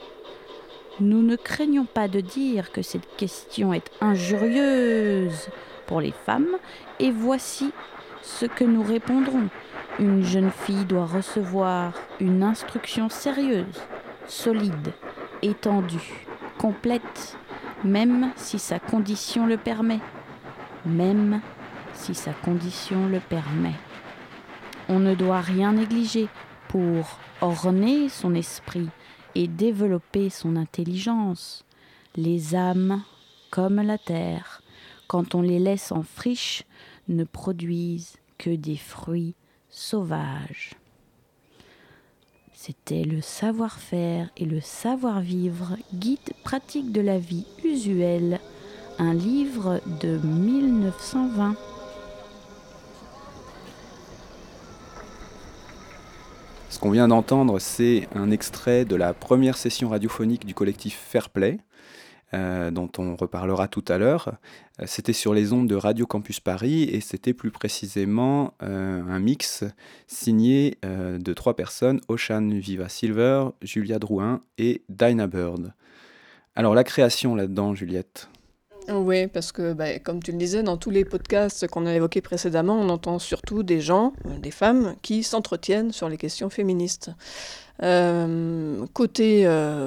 Nous 1.00 1.22
ne 1.22 1.36
craignons 1.36 1.84
pas 1.84 2.08
de 2.08 2.20
dire 2.20 2.72
que 2.72 2.80
cette 2.80 3.16
question 3.18 3.74
est 3.74 3.90
injurieuse 4.00 5.50
pour 5.86 6.00
les 6.00 6.12
femmes 6.12 6.56
et 6.98 7.10
voici 7.10 7.70
ce 8.22 8.46
que 8.46 8.64
nous 8.64 8.82
répondrons. 8.82 9.48
Une 9.98 10.24
jeune 10.24 10.50
fille 10.50 10.84
doit 10.86 11.06
recevoir 11.06 11.92
une 12.18 12.42
instruction 12.42 13.08
sérieuse, 13.08 13.80
solide, 14.26 14.92
étendue, 15.42 16.26
complète, 16.58 17.36
même 17.84 18.32
si 18.36 18.58
sa 18.58 18.78
condition 18.78 19.46
le 19.46 19.56
permet. 19.56 20.00
même 20.84 21.40
si 21.94 22.14
sa 22.14 22.32
condition 22.32 23.06
le 23.06 23.20
permet. 23.20 23.74
On 24.88 24.98
ne 24.98 25.14
doit 25.14 25.40
rien 25.40 25.72
négliger 25.72 26.28
pour 26.68 27.18
orner 27.40 28.08
son 28.08 28.34
esprit 28.34 28.88
et 29.34 29.46
développer 29.46 30.30
son 30.30 30.56
intelligence. 30.56 31.64
Les 32.16 32.54
âmes, 32.54 33.02
comme 33.50 33.80
la 33.80 33.98
terre, 33.98 34.62
quand 35.06 35.34
on 35.34 35.42
les 35.42 35.58
laisse 35.58 35.92
en 35.92 36.02
friche, 36.02 36.64
ne 37.08 37.24
produisent 37.24 38.16
que 38.38 38.50
des 38.50 38.76
fruits 38.76 39.34
sauvages. 39.72 40.74
C'était 42.54 43.02
le 43.02 43.20
savoir-faire 43.20 44.30
et 44.36 44.44
le 44.44 44.60
savoir-vivre, 44.60 45.76
guide 45.94 46.32
pratique 46.44 46.92
de 46.92 47.00
la 47.00 47.18
vie 47.18 47.46
usuelle, 47.64 48.38
un 49.00 49.14
livre 49.14 49.80
de 50.00 50.18
1920. 50.18 51.56
Ce 56.70 56.78
qu'on 56.78 56.90
vient 56.90 57.08
d'entendre, 57.08 57.58
c'est 57.58 58.06
un 58.14 58.30
extrait 58.30 58.84
de 58.84 58.94
la 58.94 59.14
première 59.14 59.56
session 59.56 59.88
radiophonique 59.88 60.46
du 60.46 60.54
collectif 60.54 60.96
Fairplay, 60.96 61.58
euh, 62.34 62.70
dont 62.70 62.88
on 62.96 63.14
reparlera 63.14 63.68
tout 63.68 63.84
à 63.88 63.98
l'heure. 63.98 64.36
Euh, 64.80 64.84
c'était 64.86 65.12
sur 65.12 65.34
les 65.34 65.52
ondes 65.52 65.68
de 65.68 65.74
Radio 65.74 66.06
Campus 66.06 66.40
Paris 66.40 66.84
et 66.84 67.02
c'était 67.02 67.34
plus 67.34 67.50
précisément 67.50 68.54
euh, 68.62 69.02
un 69.06 69.18
mix 69.18 69.64
signé 70.06 70.78
de 70.82 71.32
trois 71.34 71.54
personnes, 71.54 72.00
Ocean 72.08 72.48
Viva 72.48 72.88
Silver, 72.88 73.48
Julia 73.60 73.98
Drouin 73.98 74.40
et 74.56 74.82
Dinah 74.88 75.26
Bird. 75.26 75.74
Alors 76.54 76.74
la 76.74 76.84
création 76.84 77.34
là-dedans, 77.34 77.74
Juliette? 77.74 78.28
Oui, 78.88 79.26
parce 79.26 79.52
que, 79.52 79.74
bah, 79.74 79.98
comme 79.98 80.22
tu 80.22 80.32
le 80.32 80.38
disais, 80.38 80.62
dans 80.62 80.78
tous 80.78 80.90
les 80.90 81.04
podcasts 81.04 81.68
qu'on 81.68 81.86
a 81.86 81.92
évoqués 81.92 82.22
précédemment, 82.22 82.80
on 82.80 82.88
entend 82.88 83.18
surtout 83.18 83.62
des 83.62 83.80
gens, 83.80 84.14
des 84.40 84.50
femmes, 84.50 84.96
qui 85.02 85.22
s'entretiennent 85.22 85.92
sur 85.92 86.08
les 86.08 86.16
questions 86.16 86.48
féministes. 86.48 87.10
Côté 88.94 89.46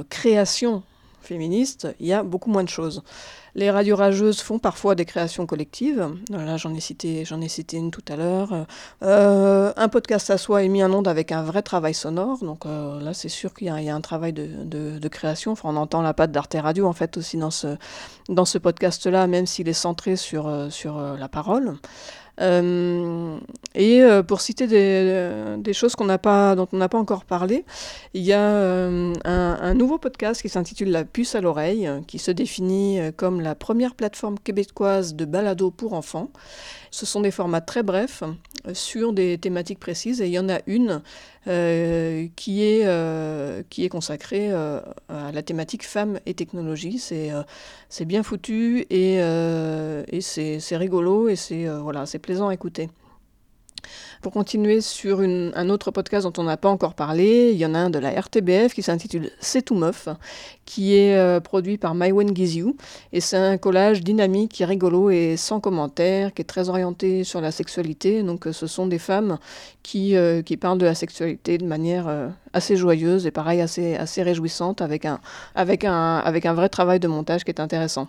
création 0.09 0.83
féministe, 1.25 1.87
il 1.99 2.07
y 2.07 2.13
a 2.13 2.23
beaucoup 2.23 2.49
moins 2.49 2.63
de 2.63 2.69
choses. 2.69 3.03
Les 3.55 3.71
radios 3.71 3.95
rageuses 3.95 4.41
font 4.41 4.59
parfois 4.59 4.95
des 4.95 5.05
créations 5.05 5.45
collectives. 5.45 6.09
Là, 6.29 6.57
j'en 6.57 6.73
ai 6.73 6.81
cité, 6.81 7.23
j'en 7.23 7.39
ai 7.39 7.47
cité 7.47 7.77
une 7.77 7.89
tout 7.89 8.03
à 8.09 8.17
l'heure. 8.17 8.65
Euh, 9.01 9.71
un 9.77 9.87
podcast 9.87 10.29
à 10.29 10.37
soi 10.37 10.63
est 10.63 10.67
mis 10.67 10.83
en 10.83 10.93
onde 10.93 11.07
avec 11.07 11.31
un 11.31 11.41
vrai 11.41 11.61
travail 11.61 11.93
sonore. 11.93 12.39
Donc 12.39 12.65
euh, 12.65 12.99
là, 12.99 13.13
c'est 13.13 13.29
sûr 13.29 13.53
qu'il 13.53 13.67
y, 13.67 13.89
a 13.89 13.95
un 13.95 14.01
travail 14.01 14.33
de, 14.33 15.07
création. 15.07 15.53
Enfin, 15.53 15.69
on 15.69 15.77
entend 15.77 16.01
la 16.01 16.13
patte 16.13 16.33
d'Arte 16.33 16.57
Radio 16.59 16.85
en 16.85 16.93
fait 16.93 17.15
aussi 17.15 17.37
dans 17.37 17.51
ce, 17.51 17.77
dans 18.27 18.43
ce 18.43 18.57
podcast-là, 18.57 19.27
même 19.27 19.45
s'il 19.45 19.69
est 19.69 19.73
centré 19.73 20.17
sur, 20.17 20.47
euh, 20.47 20.69
sur 20.69 20.99
la 20.99 21.29
parole. 21.29 21.75
Euh, 22.41 23.37
et 23.73 24.01
euh, 24.01 24.23
pour 24.23 24.41
citer 24.41 24.67
des, 24.67 25.55
des 25.57 25.73
choses 25.73 25.95
qu'on 25.95 26.05
n'a 26.05 26.17
pas, 26.17 26.55
dont 26.55 26.67
on 26.71 26.77
n'a 26.77 26.89
pas 26.89 26.97
encore 26.97 27.25
parlé, 27.25 27.65
il 28.13 28.23
y 28.23 28.33
a 28.33 28.41
euh, 28.41 29.13
un, 29.23 29.73
nouveau 29.73 29.97
podcast 29.97 30.41
qui 30.41 30.49
s'intitule 30.49 30.89
La 30.89 31.05
puce 31.05 31.35
à 31.35 31.41
l'oreille, 31.41 31.89
qui 32.07 32.19
se 32.19 32.31
définit 32.31 32.99
comme 33.17 33.41
la 33.41 33.55
première 33.55 33.95
plateforme 33.95 34.39
québécoise 34.39 35.15
de 35.15 35.25
balado 35.25 35.71
pour 35.71 35.93
enfants. 35.93 36.29
Ce 36.95 37.05
sont 37.05 37.19
des 37.19 37.31
formats 37.31 37.59
très 37.59 37.83
brefs 37.83 38.23
sur 38.71 39.11
des 39.11 39.37
thématiques 39.37 39.79
précises 39.79 40.21
et 40.21 40.27
il 40.27 40.31
y 40.31 40.39
en 40.39 40.47
a 40.47 40.59
une 40.65 41.01
euh, 41.45 42.29
qui, 42.37 42.63
est, 42.63 42.83
euh, 42.85 43.63
qui 43.69 43.83
est 43.83 43.89
consacrée 43.89 44.47
euh, 44.49 44.79
à 45.09 45.33
la 45.33 45.43
thématique 45.43 45.85
femmes 45.85 46.21
et 46.25 46.33
technologie. 46.35 46.97
C'est 46.97 48.05
bien 48.05 48.23
foutu 48.23 48.85
et, 48.89 49.15
et 49.15 50.21
c'est 50.21 50.77
rigolo 50.77 51.27
et 51.27 51.35
c'est 51.35 51.67
voilà, 51.67 52.05
plaisant 52.21 52.47
à 52.47 52.53
écouter. 52.53 52.87
Pour 54.21 54.31
continuer 54.31 54.81
sur 54.81 55.21
un 55.21 55.69
autre 55.69 55.91
podcast 55.91 56.25
dont 56.25 56.41
on 56.41 56.45
n'a 56.45 56.57
pas 56.57 56.69
encore 56.69 56.93
parlé, 56.93 57.51
il 57.51 57.57
y 57.57 57.65
en 57.65 57.75
a 57.75 57.79
un 57.79 57.89
de 57.89 57.99
la 57.99 58.09
RTBF 58.09 58.73
qui 58.73 58.81
s'intitule 58.81 59.29
C'est 59.39 59.61
tout 59.61 59.75
meuf, 59.75 60.07
qui 60.65 60.95
est 60.95 61.15
euh, 61.15 61.39
produit 61.39 61.77
par 61.77 61.95
Mywen 61.95 62.35
Giziu. 62.35 62.75
Et 63.13 63.21
c'est 63.21 63.37
un 63.37 63.57
collage 63.57 64.01
dynamique, 64.01 64.63
rigolo 64.65 65.09
et 65.09 65.37
sans 65.37 65.59
commentaire, 65.59 66.33
qui 66.33 66.41
est 66.41 66.45
très 66.45 66.69
orienté 66.69 67.23
sur 67.23 67.41
la 67.41 67.51
sexualité. 67.51 68.23
Donc 68.23 68.47
euh, 68.47 68.53
ce 68.53 68.67
sont 68.67 68.87
des 68.87 68.99
femmes 68.99 69.37
qui, 69.83 70.15
euh, 70.15 70.41
qui 70.41 70.57
parlent 70.57 70.79
de 70.79 70.85
la 70.85 70.95
sexualité 70.95 71.57
de 71.57 71.65
manière 71.65 72.07
assez 72.53 72.75
joyeuse 72.75 73.27
et 73.27 73.31
pareil 73.31 73.61
assez, 73.61 74.23
réjouissante 74.23 74.81
avec 74.81 75.05
un 75.05 75.19
vrai 76.53 76.69
travail 76.69 76.99
de 76.99 77.07
montage 77.07 77.43
qui 77.43 77.51
est 77.51 77.59
intéressant. 77.59 78.07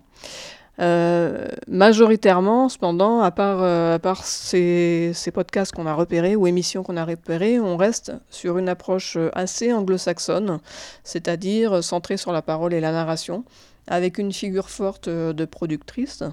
Euh, 0.79 1.49
majoritairement, 1.69 2.69
cependant, 2.69 3.21
à 3.21 3.31
part, 3.31 3.59
euh, 3.63 3.99
ces 4.23 5.31
podcasts 5.33 5.73
qu'on 5.73 5.87
a 5.87 5.95
repérés 5.95 6.37
ou 6.37 6.47
émissions 6.47 6.83
qu'on 6.83 6.97
a 6.97 7.05
repérées, 7.05 7.59
on 7.59 7.77
reste 7.77 8.13
sur 8.31 8.59
une 8.59 8.69
approche 8.69 9.17
euh, 9.17 9.31
assez 9.35 9.73
anglo-saxonne, 9.73 10.59
c'est-à-dire 11.03 11.83
centrée 11.83 12.17
sur 12.17 12.33
la 12.33 12.43
parole 12.43 12.75
et 12.75 12.81
la 12.81 12.93
narration, 12.93 13.45
avec 13.87 14.19
une 14.19 14.33
figure 14.33 14.69
forte 14.69 15.09
de 15.09 15.45
productrice, 15.45 16.25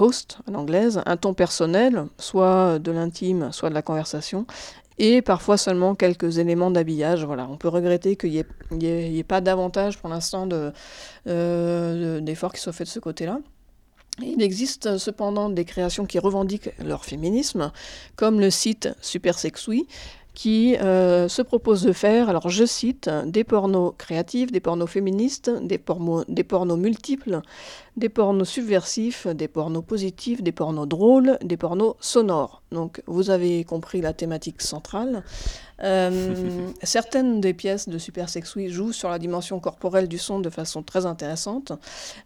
host 0.00 0.38
en 0.50 0.54
anglaise, 0.56 1.00
un 1.06 1.16
ton 1.16 1.32
personnel, 1.32 2.06
soit 2.18 2.80
de 2.80 2.90
l'intime, 2.90 3.52
soit 3.52 3.68
de 3.68 3.74
la 3.74 3.82
conversation, 3.82 4.46
et 4.98 5.22
parfois 5.22 5.56
seulement 5.56 5.94
quelques 5.94 6.38
éléments 6.38 6.70
d'habillage. 6.70 7.24
Voilà, 7.24 7.48
on 7.50 7.56
peut 7.56 7.68
regretter 7.68 8.16
qu'il 8.16 8.44
n'y 8.70 8.86
ait, 8.86 9.24
pas 9.24 9.40
davantage 9.40 9.98
pour 9.98 10.08
l'instant 10.08 10.48
euh, 11.26 12.20
d'efforts 12.20 12.52
qui 12.52 12.60
soient 12.60 12.72
faits 12.72 12.86
de 12.86 12.92
ce 12.92 13.00
côté-là. 13.00 13.40
Il 14.22 14.42
existe 14.42 14.96
cependant 14.96 15.50
des 15.50 15.64
créations 15.64 16.06
qui 16.06 16.18
revendiquent 16.18 16.70
leur 16.82 17.04
féminisme, 17.04 17.70
comme 18.16 18.40
le 18.40 18.50
site 18.50 18.88
Super 19.02 19.38
qui 20.36 20.76
euh, 20.76 21.28
se 21.28 21.40
propose 21.40 21.82
de 21.82 21.92
faire, 21.92 22.28
alors 22.28 22.50
je 22.50 22.64
cite, 22.66 23.10
des 23.24 23.42
pornos 23.42 23.94
créatifs, 23.96 24.52
des 24.52 24.60
pornos 24.60 24.88
féministes, 24.88 25.50
des 25.62 25.78
pornos 25.78 26.78
multiples, 26.78 27.40
des 27.96 28.10
pornos 28.10 28.48
subversifs, 28.48 29.26
des 29.26 29.48
pornos 29.48 29.82
positifs, 29.82 30.42
des 30.42 30.52
pornos 30.52 30.86
drôles, 30.86 31.38
des 31.42 31.56
pornos 31.56 31.94
sonores. 32.00 32.62
Donc 32.70 33.02
vous 33.06 33.30
avez 33.30 33.64
compris 33.64 34.02
la 34.02 34.12
thématique 34.12 34.60
centrale. 34.60 35.22
Euh, 35.82 36.68
certaines 36.82 37.40
des 37.40 37.54
pièces 37.54 37.88
de 37.88 37.96
Super 37.96 38.28
Sexuy 38.28 38.68
jouent 38.68 38.92
sur 38.92 39.08
la 39.08 39.18
dimension 39.18 39.60
corporelle 39.60 40.08
du 40.08 40.18
son 40.18 40.40
de 40.40 40.50
façon 40.50 40.82
très 40.82 41.06
intéressante, 41.06 41.72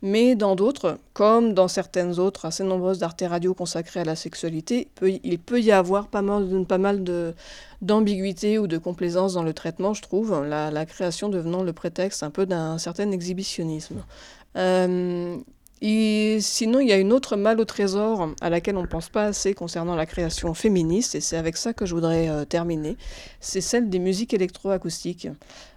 mais 0.03 0.35
dans 0.35 0.57
d'autres, 0.57 0.99
comme 1.13 1.55
dans 1.55 1.69
certaines 1.69 2.19
autres 2.19 2.47
assez 2.47 2.65
nombreuses 2.65 2.99
d'Arte 2.99 3.23
Radio 3.29 3.55
consacrées 3.55 4.01
à 4.01 4.05
la 4.05 4.17
sexualité, 4.17 4.89
il 5.03 5.39
peut 5.39 5.61
y 5.61 5.71
avoir 5.71 6.09
pas 6.09 6.23
mal, 6.23 6.65
pas 6.67 6.79
mal 6.79 7.05
de 7.05 7.35
d'ambiguïté 7.81 8.59
ou 8.59 8.67
de 8.67 8.77
complaisance 8.77 9.33
dans 9.33 9.43
le 9.43 9.55
traitement, 9.55 9.95
je 9.95 10.03
trouve, 10.03 10.45
la, 10.45 10.71
la 10.71 10.85
création 10.85 11.31
devenant 11.31 11.63
le 11.63 11.73
prétexte 11.73 12.23
un 12.23 12.29
peu 12.29 12.45
d'un 12.45 12.77
certain 12.77 13.11
exhibitionnisme. 13.11 14.05
Euh, 14.57 15.39
et 15.83 16.39
sinon, 16.41 16.81
il 16.81 16.89
y 16.89 16.93
a 16.93 16.99
une 16.99 17.13
autre 17.13 17.37
malle 17.37 17.59
au 17.59 17.65
trésor 17.65 18.35
à 18.41 18.51
laquelle 18.51 18.77
on 18.77 18.83
ne 18.83 18.87
pense 18.87 19.09
pas 19.09 19.25
assez 19.25 19.55
concernant 19.55 19.95
la 19.95 20.05
création 20.05 20.53
féministe, 20.53 21.15
et 21.15 21.21
c'est 21.21 21.39
avec 21.39 21.57
ça 21.57 21.73
que 21.73 21.87
je 21.87 21.95
voudrais 21.95 22.29
euh, 22.29 22.45
terminer. 22.45 22.99
C'est 23.41 23.63
celle 23.63 23.89
des 23.89 23.99
musiques 23.99 24.35
électroacoustiques. 24.35 25.29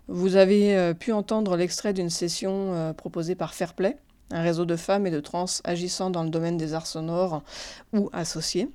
Vous 0.10 0.36
avez 0.36 0.76
euh, 0.76 0.94
pu 0.94 1.14
entendre 1.14 1.56
l'extrait 1.56 1.94
d'une 1.94 2.10
session 2.10 2.74
euh, 2.74 2.94
proposée 2.94 3.36
par 3.36 3.54
Fairplay, 3.54 3.96
un 4.32 4.42
réseau 4.42 4.66
de 4.66 4.76
femmes 4.76 5.08
et 5.08 5.12
de 5.12 5.22
trans 5.22 5.46
agissant 5.64 6.10
dans 6.10 6.24
le 6.24 6.30
domaine 6.30 6.58
des 6.58 6.74
arts 6.74 6.88
sonores 6.88 7.42
ou 7.94 8.10
associés. 8.12 8.70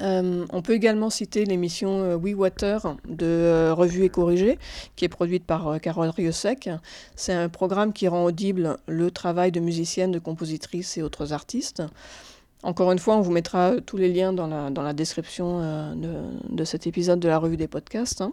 Euh, 0.00 0.46
on 0.50 0.62
peut 0.62 0.72
également 0.72 1.10
citer 1.10 1.44
l'émission 1.44 2.02
euh, 2.02 2.16
We 2.16 2.34
Water 2.34 2.96
de 3.06 3.26
euh, 3.26 3.74
Revue 3.74 4.04
et 4.04 4.08
Corrigée, 4.08 4.58
qui 4.96 5.04
est 5.04 5.08
produite 5.08 5.44
par 5.44 5.80
Carole 5.80 6.08
Riosec. 6.08 6.70
C'est 7.16 7.32
un 7.32 7.48
programme 7.48 7.92
qui 7.92 8.08
rend 8.08 8.24
audible 8.24 8.78
le 8.86 9.10
travail 9.10 9.52
de 9.52 9.60
musiciennes, 9.60 10.12
de 10.12 10.18
compositrices 10.18 10.96
et 10.96 11.02
autres 11.02 11.32
artistes. 11.32 11.82
Encore 12.62 12.92
une 12.92 12.98
fois, 12.98 13.16
on 13.16 13.20
vous 13.20 13.30
mettra 13.30 13.74
tous 13.84 13.98
les 13.98 14.10
liens 14.10 14.32
dans 14.32 14.46
la, 14.46 14.92
description 14.94 15.94
de, 15.94 16.64
cet 16.64 16.86
épisode 16.86 17.20
de 17.20 17.28
la 17.28 17.36
revue 17.36 17.58
des 17.58 17.68
podcasts. 17.68 18.22
Hein. 18.22 18.32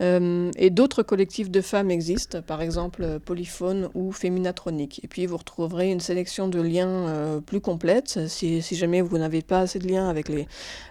Euh, 0.00 0.50
et 0.56 0.70
d'autres 0.70 1.02
collectifs 1.02 1.50
de 1.50 1.60
femmes 1.60 1.90
existent, 1.90 2.42
par 2.42 2.60
exemple 2.60 3.02
euh, 3.02 3.18
Polyphone 3.18 3.88
ou 3.94 4.12
Féminatronique. 4.12 5.00
Et 5.02 5.08
puis 5.08 5.26
vous 5.26 5.36
retrouverez 5.36 5.90
une 5.90 6.00
sélection 6.00 6.48
de 6.48 6.60
liens 6.60 6.88
euh, 6.88 7.40
plus 7.40 7.60
complète. 7.60 8.28
Si, 8.28 8.60
jamais 8.60 9.00
vous 9.00 9.16
n'avez 9.18 9.42
pas 9.42 9.60
assez 9.60 9.78
de 9.78 9.88
liens 9.88 10.08
avec 10.08 10.28
les, 10.28 10.46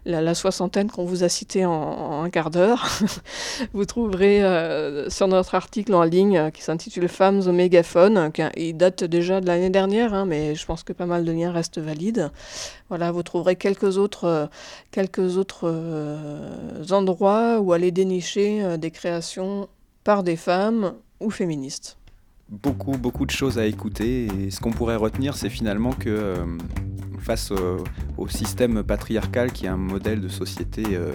la, 0.06 0.34
soixantaine 0.34 0.89
qu'on 0.89 1.06
vous 1.06 1.24
a 1.24 1.30
cité 1.30 1.65
en, 1.65 2.24
un 2.24 2.30
quart 2.30 2.50
d'heure, 2.50 2.88
vous 3.74 3.86
trouverez 3.86 4.41
sur 5.10 5.28
notre 5.28 5.56
article 5.56 5.94
en 5.94 6.04
ligne 6.04 6.52
qui 6.52 6.63
s'intitule 6.63 7.08
Femmes 7.08 7.41
au 7.48 7.52
mégaphone. 7.52 8.32
Qui, 8.32 8.41
il 8.58 8.74
date 8.74 9.04
déjà 9.04 9.39
de 9.39 9.48
l'année 9.48 9.70
dernière, 9.70 10.13
hein, 10.13 10.26
mais 10.26 10.56
je 10.56 10.65
pense 10.65 10.84
que 10.84 10.94
pas 10.94 11.06
mal 11.06 11.26
de 11.26 11.32
liens 11.32 11.52
restent 11.52 11.80
valides. 11.80 12.32
Voilà, 12.89 13.12
vous 13.12 13.24
trouverez 13.24 13.56
quelques 13.56 13.98
autres, 13.98 14.50
quelques 14.91 15.38
autres 15.38 15.67
endroits 16.91 17.60
où 17.60 17.74
aller 17.74 17.91
dénicher 17.91 18.78
des 18.78 18.91
création 18.91 19.67
par 20.04 20.24
des 20.24 20.36
femmes 20.36 20.93
ou 21.19 21.30
féministes. 21.30 21.98
Beaucoup, 22.50 22.98
beaucoup 22.98 23.26
de 23.26 23.32
choses 23.32 23.58
à 23.58 23.65
écouter 23.65 24.28
et 24.39 24.52
ce 24.52 24.60
qu'on 24.60 24.71
pourrait 24.71 24.95
retenir, 24.95 25.36
c'est 25.36 25.50
finalement 25.50 25.93
que 25.93 26.10
euh, 26.10 26.45
face 27.19 27.51
au, 27.51 28.28
système 28.28 28.84
patriarcal 28.84 29.51
qui 29.51 29.65
est 29.65 29.69
un 29.69 29.78
modèle 29.78 30.19
de 30.19 30.28
société 30.28 30.84
euh, 30.93 31.13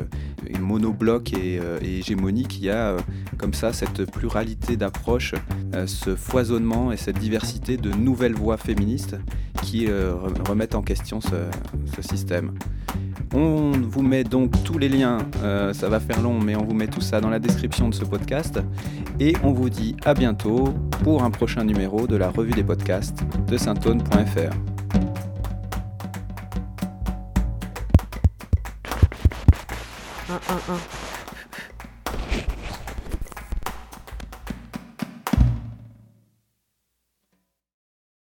monobloc 0.61 1.33
et, 1.33 1.59
euh, 1.59 1.79
et, 1.83 1.99
hégémonique. 1.99 2.59
Il 2.59 2.67
y 2.67 2.71
a 2.71 2.91
euh, 2.91 2.99
comme 3.37 3.53
ça 3.53 3.73
cette 3.73 4.11
pluralité 4.11 4.77
d'approches, 4.77 5.35
ce 5.87 6.15
foisonnement 6.15 6.93
et 6.93 6.97
cette 6.97 7.19
diversité 7.19 7.77
de 7.77 7.91
nouvelles 7.91 8.35
voix 8.35 8.57
féministes 8.57 9.17
qui 9.63 9.89
remettent 9.89 10.75
en 10.75 10.83
question 10.83 11.21
ce, 11.21 12.03
système. 12.03 12.53
On 13.33 13.73
vous 13.73 14.03
met 14.03 14.25
donc 14.25 14.63
tous 14.65 14.79
les 14.79 14.89
liens, 14.89 15.19
ça 15.73 15.89
va 15.89 16.01
faire 16.01 16.21
long, 16.21 16.39
mais 16.39 16.57
on 16.57 16.65
vous 16.65 16.75
met 16.75 16.89
tout 16.89 17.01
ça 17.01 17.21
dans 17.21 17.31
la 17.31 17.39
description 17.39 17.89
de 17.89 17.95
ce 17.95 18.05
podcast. 18.05 18.61
Et 19.21 19.35
on 19.43 19.53
vous 19.53 19.69
dit 19.71 19.97
à 20.05 20.15
bientôt 20.15 20.75
pour 21.03 21.23
un 21.23 21.31
prochain 21.31 21.65
numéro 21.65 22.07
de 22.07 22.17
la 22.17 22.31
revue 22.31 22.53
des 22.53 22.65
podcasts 22.65 23.23
de 23.47 23.57
saintone.fr. 23.59 24.80
Un, 30.69 30.75
un, 30.75 30.77
un. 30.77 31.10